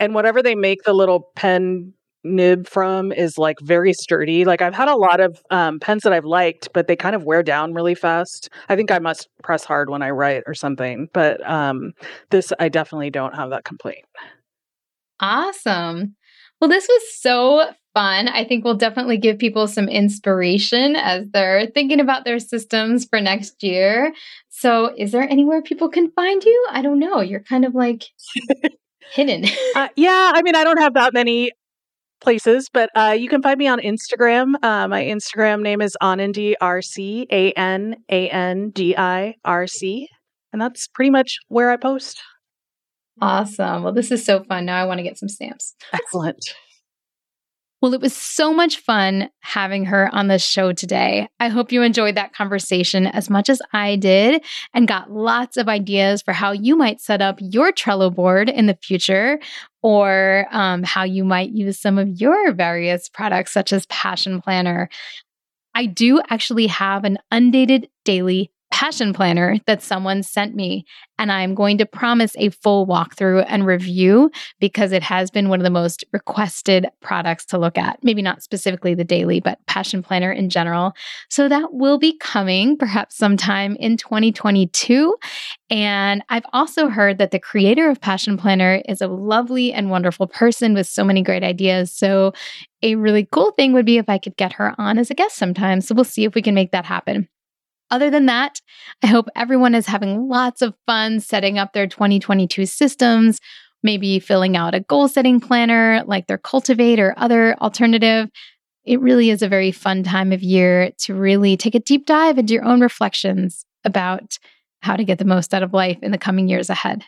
And 0.00 0.14
whatever 0.14 0.42
they 0.42 0.54
make 0.54 0.82
the 0.84 0.94
little 0.94 1.30
pen 1.36 1.92
nib 2.24 2.66
from 2.66 3.12
is 3.12 3.36
like 3.36 3.58
very 3.60 3.92
sturdy. 3.92 4.44
Like 4.44 4.62
I've 4.62 4.74
had 4.74 4.88
a 4.88 4.96
lot 4.96 5.20
of 5.20 5.42
um, 5.50 5.80
pens 5.80 6.02
that 6.04 6.12
I've 6.12 6.24
liked, 6.24 6.68
but 6.72 6.86
they 6.86 6.96
kind 6.96 7.14
of 7.14 7.24
wear 7.24 7.42
down 7.42 7.74
really 7.74 7.94
fast. 7.94 8.48
I 8.68 8.76
think 8.76 8.90
I 8.90 8.98
must 8.98 9.28
press 9.42 9.64
hard 9.64 9.90
when 9.90 10.02
I 10.02 10.10
write 10.10 10.44
or 10.46 10.54
something. 10.54 11.08
But 11.12 11.46
um, 11.48 11.92
this, 12.30 12.52
I 12.58 12.68
definitely 12.68 13.10
don't 13.10 13.34
have 13.34 13.50
that 13.50 13.64
complaint. 13.64 14.04
Awesome. 15.22 16.16
Well, 16.60 16.68
this 16.68 16.86
was 16.88 17.02
so 17.20 17.70
fun. 17.94 18.28
I 18.28 18.44
think 18.44 18.64
we'll 18.64 18.76
definitely 18.76 19.18
give 19.18 19.38
people 19.38 19.66
some 19.68 19.88
inspiration 19.88 20.96
as 20.96 21.26
they're 21.32 21.66
thinking 21.66 22.00
about 22.00 22.24
their 22.24 22.38
systems 22.38 23.04
for 23.04 23.20
next 23.20 23.62
year. 23.62 24.12
So, 24.48 24.92
is 24.96 25.12
there 25.12 25.22
anywhere 25.22 25.62
people 25.62 25.88
can 25.88 26.10
find 26.10 26.42
you? 26.44 26.66
I 26.70 26.82
don't 26.82 26.98
know. 26.98 27.20
You're 27.20 27.40
kind 27.40 27.64
of 27.64 27.74
like 27.74 28.04
hidden. 29.12 29.44
Uh, 29.74 29.88
yeah, 29.96 30.32
I 30.34 30.42
mean, 30.42 30.56
I 30.56 30.64
don't 30.64 30.78
have 30.78 30.94
that 30.94 31.12
many 31.14 31.52
places, 32.20 32.68
but 32.72 32.90
uh, 32.96 33.16
you 33.18 33.28
can 33.28 33.42
find 33.42 33.58
me 33.58 33.66
on 33.66 33.80
Instagram. 33.80 34.54
Uh, 34.62 34.88
my 34.88 35.02
Instagram 35.02 35.62
name 35.62 35.80
is 35.80 35.96
Anandi 36.02 36.54
RC, 36.60 37.26
A 37.30 37.52
N 37.52 37.96
A 38.10 38.28
N 38.28 38.70
D 38.70 38.96
I 38.96 39.34
R 39.44 39.66
C. 39.66 40.08
And 40.52 40.60
that's 40.60 40.86
pretty 40.88 41.10
much 41.10 41.38
where 41.48 41.70
I 41.70 41.76
post. 41.76 42.22
Awesome. 43.20 43.82
Well, 43.82 43.92
this 43.92 44.10
is 44.10 44.24
so 44.24 44.42
fun. 44.44 44.64
Now 44.64 44.80
I 44.82 44.86
want 44.86 44.98
to 44.98 45.04
get 45.04 45.18
some 45.18 45.28
stamps. 45.28 45.74
Excellent. 45.92 46.54
Well, 47.82 47.94
it 47.94 48.00
was 48.00 48.14
so 48.14 48.54
much 48.54 48.76
fun 48.76 49.28
having 49.40 49.86
her 49.86 50.08
on 50.14 50.28
the 50.28 50.38
show 50.38 50.72
today. 50.72 51.28
I 51.40 51.48
hope 51.48 51.72
you 51.72 51.82
enjoyed 51.82 52.14
that 52.14 52.32
conversation 52.32 53.08
as 53.08 53.28
much 53.28 53.50
as 53.50 53.60
I 53.72 53.96
did 53.96 54.44
and 54.72 54.86
got 54.86 55.10
lots 55.10 55.56
of 55.56 55.68
ideas 55.68 56.22
for 56.22 56.32
how 56.32 56.52
you 56.52 56.76
might 56.76 57.00
set 57.00 57.20
up 57.20 57.38
your 57.40 57.72
Trello 57.72 58.14
board 58.14 58.48
in 58.48 58.66
the 58.66 58.78
future 58.80 59.40
or 59.82 60.46
um, 60.52 60.84
how 60.84 61.02
you 61.02 61.24
might 61.24 61.50
use 61.50 61.76
some 61.76 61.98
of 61.98 62.08
your 62.08 62.52
various 62.52 63.08
products, 63.08 63.50
such 63.50 63.72
as 63.72 63.84
Passion 63.86 64.40
Planner. 64.40 64.88
I 65.74 65.86
do 65.86 66.22
actually 66.30 66.68
have 66.68 67.02
an 67.02 67.18
undated 67.32 67.88
daily 68.04 68.51
passion 68.82 69.12
planner 69.12 69.58
that 69.66 69.80
someone 69.80 70.24
sent 70.24 70.56
me, 70.56 70.84
and 71.16 71.30
I'm 71.30 71.54
going 71.54 71.78
to 71.78 71.86
promise 71.86 72.34
a 72.36 72.50
full 72.50 72.84
walkthrough 72.84 73.46
and 73.46 73.64
review 73.64 74.28
because 74.58 74.90
it 74.90 75.04
has 75.04 75.30
been 75.30 75.48
one 75.48 75.60
of 75.60 75.64
the 75.64 75.70
most 75.70 76.04
requested 76.12 76.88
products 77.00 77.46
to 77.46 77.58
look 77.58 77.78
at. 77.78 78.00
Maybe 78.02 78.22
not 78.22 78.42
specifically 78.42 78.96
the 78.96 79.04
daily, 79.04 79.38
but 79.38 79.64
passion 79.68 80.02
planner 80.02 80.32
in 80.32 80.50
general. 80.50 80.94
So 81.30 81.48
that 81.48 81.72
will 81.72 81.96
be 81.96 82.18
coming 82.18 82.76
perhaps 82.76 83.16
sometime 83.16 83.76
in 83.76 83.98
2022. 83.98 85.14
And 85.70 86.24
I've 86.28 86.46
also 86.52 86.88
heard 86.88 87.18
that 87.18 87.30
the 87.30 87.38
creator 87.38 87.88
of 87.88 88.00
Passion 88.00 88.36
Planner 88.36 88.82
is 88.88 89.00
a 89.00 89.06
lovely 89.06 89.72
and 89.72 89.90
wonderful 89.90 90.26
person 90.26 90.74
with 90.74 90.88
so 90.88 91.04
many 91.04 91.22
great 91.22 91.44
ideas. 91.44 91.92
So 91.92 92.32
a 92.82 92.96
really 92.96 93.28
cool 93.30 93.52
thing 93.52 93.74
would 93.74 93.86
be 93.86 93.98
if 93.98 94.08
I 94.08 94.18
could 94.18 94.36
get 94.36 94.54
her 94.54 94.74
on 94.76 94.98
as 94.98 95.08
a 95.08 95.14
guest 95.14 95.36
sometime. 95.36 95.80
So 95.80 95.94
we'll 95.94 96.02
see 96.02 96.24
if 96.24 96.34
we 96.34 96.42
can 96.42 96.56
make 96.56 96.72
that 96.72 96.84
happen. 96.84 97.28
Other 97.92 98.08
than 98.08 98.24
that, 98.24 98.58
I 99.02 99.06
hope 99.06 99.28
everyone 99.36 99.74
is 99.74 99.86
having 99.86 100.26
lots 100.26 100.62
of 100.62 100.74
fun 100.86 101.20
setting 101.20 101.58
up 101.58 101.74
their 101.74 101.86
2022 101.86 102.64
systems, 102.64 103.38
maybe 103.82 104.18
filling 104.18 104.56
out 104.56 104.74
a 104.74 104.80
goal 104.80 105.08
setting 105.08 105.40
planner 105.40 106.02
like 106.06 106.26
their 106.26 106.38
Cultivate 106.38 106.98
or 106.98 107.12
other 107.18 107.54
alternative. 107.60 108.30
It 108.86 108.98
really 109.02 109.28
is 109.28 109.42
a 109.42 109.48
very 109.48 109.72
fun 109.72 110.04
time 110.04 110.32
of 110.32 110.42
year 110.42 110.90
to 111.00 111.14
really 111.14 111.54
take 111.58 111.74
a 111.74 111.80
deep 111.80 112.06
dive 112.06 112.38
into 112.38 112.54
your 112.54 112.64
own 112.64 112.80
reflections 112.80 113.66
about 113.84 114.38
how 114.80 114.96
to 114.96 115.04
get 115.04 115.18
the 115.18 115.26
most 115.26 115.52
out 115.52 115.62
of 115.62 115.74
life 115.74 115.98
in 116.00 116.12
the 116.12 116.18
coming 116.18 116.48
years 116.48 116.70
ahead. 116.70 117.04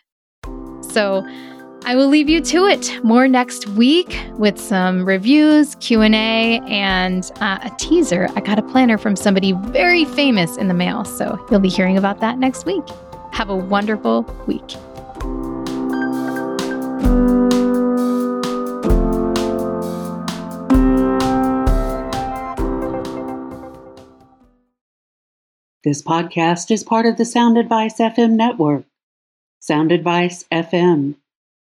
So, 0.83 1.27
I 1.87 1.97
will 1.97 2.09
leave 2.09 2.31
you 2.31 2.41
to 2.41 2.65
it. 2.65 3.05
More 3.05 3.29
next 3.29 3.69
week 3.69 4.19
with 4.39 4.59
some 4.59 5.05
reviews, 5.05 5.75
Q&A, 5.77 6.61
and 6.67 7.31
uh, 7.43 7.59
a 7.63 7.71
teaser. 7.77 8.27
I 8.35 8.41
got 8.41 8.59
a 8.59 8.63
planner 8.63 8.97
from 8.97 9.17
somebody 9.17 9.53
very 9.53 10.07
famous 10.07 10.57
in 10.57 10.69
the 10.69 10.75
mail, 10.75 11.05
so 11.05 11.39
you'll 11.51 11.61
be 11.61 11.69
hearing 11.69 11.99
about 11.99 12.21
that 12.21 12.39
next 12.39 12.65
week. 12.65 12.83
Have 13.33 13.51
a 13.51 13.57
wonderful 13.57 14.23
week. 14.47 14.67
This 25.85 26.03
podcast 26.03 26.71
is 26.71 26.83
part 26.83 27.05
of 27.05 27.19
the 27.19 27.27
Sound 27.27 27.59
Advice 27.59 27.99
FM 27.99 28.37
network. 28.37 28.85
Sound 29.61 29.93
Advice 29.93 30.47
FM, 30.51 31.17